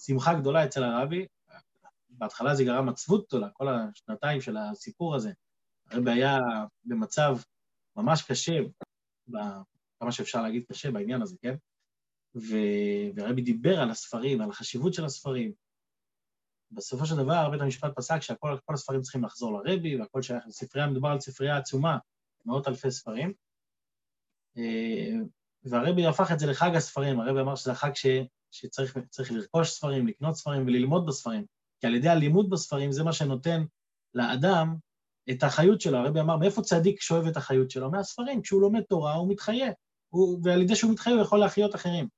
שמחה 0.00 0.34
גדולה 0.34 0.64
אצל 0.64 0.82
הרבי, 0.84 1.26
בהתחלה 2.08 2.54
זה 2.54 2.64
גרם 2.64 2.88
עצבות 2.88 3.26
גדולה, 3.28 3.50
כל 3.50 3.68
השנתיים 3.68 4.40
של 4.40 4.56
הסיפור 4.56 5.14
הזה. 5.14 5.32
הרבי 5.90 6.10
היה 6.10 6.38
במצב 6.84 7.36
ממש 7.96 8.22
קשה, 8.22 8.58
כמה 10.00 10.12
שאפשר 10.12 10.42
להגיד 10.42 10.64
קשה 10.68 10.90
בעניין 10.90 11.22
הזה, 11.22 11.36
כן? 11.42 11.54
והרבי 13.14 13.42
דיבר 13.42 13.80
על 13.80 13.90
הספרים, 13.90 14.40
על 14.40 14.50
החשיבות 14.50 14.94
של 14.94 15.04
הספרים. 15.04 15.52
בסופו 16.70 17.06
של 17.06 17.16
דבר, 17.16 17.50
בית 17.50 17.60
המשפט 17.60 17.92
פסק 17.96 18.20
שכל 18.20 18.74
הספרים 18.74 19.00
צריכים 19.00 19.24
לחזור 19.24 19.52
לרבי, 19.52 20.00
והכל 20.00 20.22
שייך 20.22 20.46
לספרייה, 20.46 20.86
מדובר 20.86 21.08
על 21.08 21.20
ספרייה 21.20 21.56
עצומה, 21.56 21.98
מאות 22.44 22.68
אלפי 22.68 22.90
ספרים. 22.90 23.32
אה, 24.58 25.16
והרבי 25.64 26.06
הפך 26.06 26.32
את 26.32 26.38
זה 26.38 26.46
לחג 26.46 26.70
הספרים, 26.74 27.20
הרבי 27.20 27.40
אמר 27.40 27.54
שזה 27.54 27.72
החג 27.72 27.94
ש, 27.94 28.06
שצריך 28.50 29.32
לרכוש 29.32 29.70
ספרים, 29.70 30.06
לקנות 30.06 30.34
ספרים 30.34 30.66
וללמוד 30.66 31.06
בספרים. 31.06 31.44
כי 31.80 31.86
על 31.86 31.94
ידי 31.94 32.08
הלימוד 32.08 32.50
בספרים 32.50 32.92
זה 32.92 33.04
מה 33.04 33.12
שנותן 33.12 33.64
לאדם 34.14 34.76
את 35.30 35.42
החיות 35.42 35.80
שלו. 35.80 35.98
הרבי 35.98 36.20
אמר, 36.20 36.36
מאיפה 36.36 36.62
צדיק 36.62 37.00
שואב 37.00 37.26
את 37.26 37.36
החיות 37.36 37.70
שלו? 37.70 37.90
מהספרים. 37.90 38.42
כשהוא 38.42 38.60
לומד 38.60 38.82
תורה 38.82 39.14
הוא 39.14 39.30
מתחיה, 39.30 39.72
הוא, 40.08 40.40
ועל 40.44 40.62
ידי 40.62 40.76
שהוא 40.76 40.92
מתחיה 40.92 41.12
הוא 41.12 41.22
יכול 41.22 41.38
להחיות 41.38 41.74
אחרים. 41.74 42.08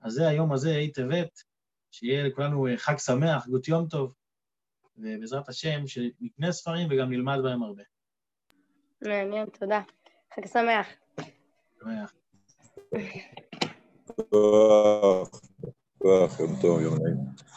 אז 0.00 0.12
זה 0.12 0.28
היום 0.28 0.52
הזה, 0.52 0.76
ה' 0.76 0.92
טבת, 0.94 1.42
שיהיה 1.90 2.22
לכולנו 2.22 2.66
חג 2.76 2.98
שמח, 2.98 3.46
גות 3.46 3.68
יום 3.68 3.88
טוב, 3.88 4.14
ובעזרת 4.96 5.48
השם, 5.48 5.86
שנקנה 5.86 6.52
ספרים 6.52 6.88
וגם 6.90 7.10
נלמד 7.10 7.38
בהם 7.42 7.62
הרבה. 7.62 7.82
מעניין, 9.02 9.46
תודה. 9.46 9.80
חג 10.34 10.46
שמח. 10.46 10.86
שמח. 11.80 12.12
טוב, 14.30 15.30
יום 16.40 16.56
טוב, 16.62 16.80
יום 16.80 16.94
נעים. 17.02 17.47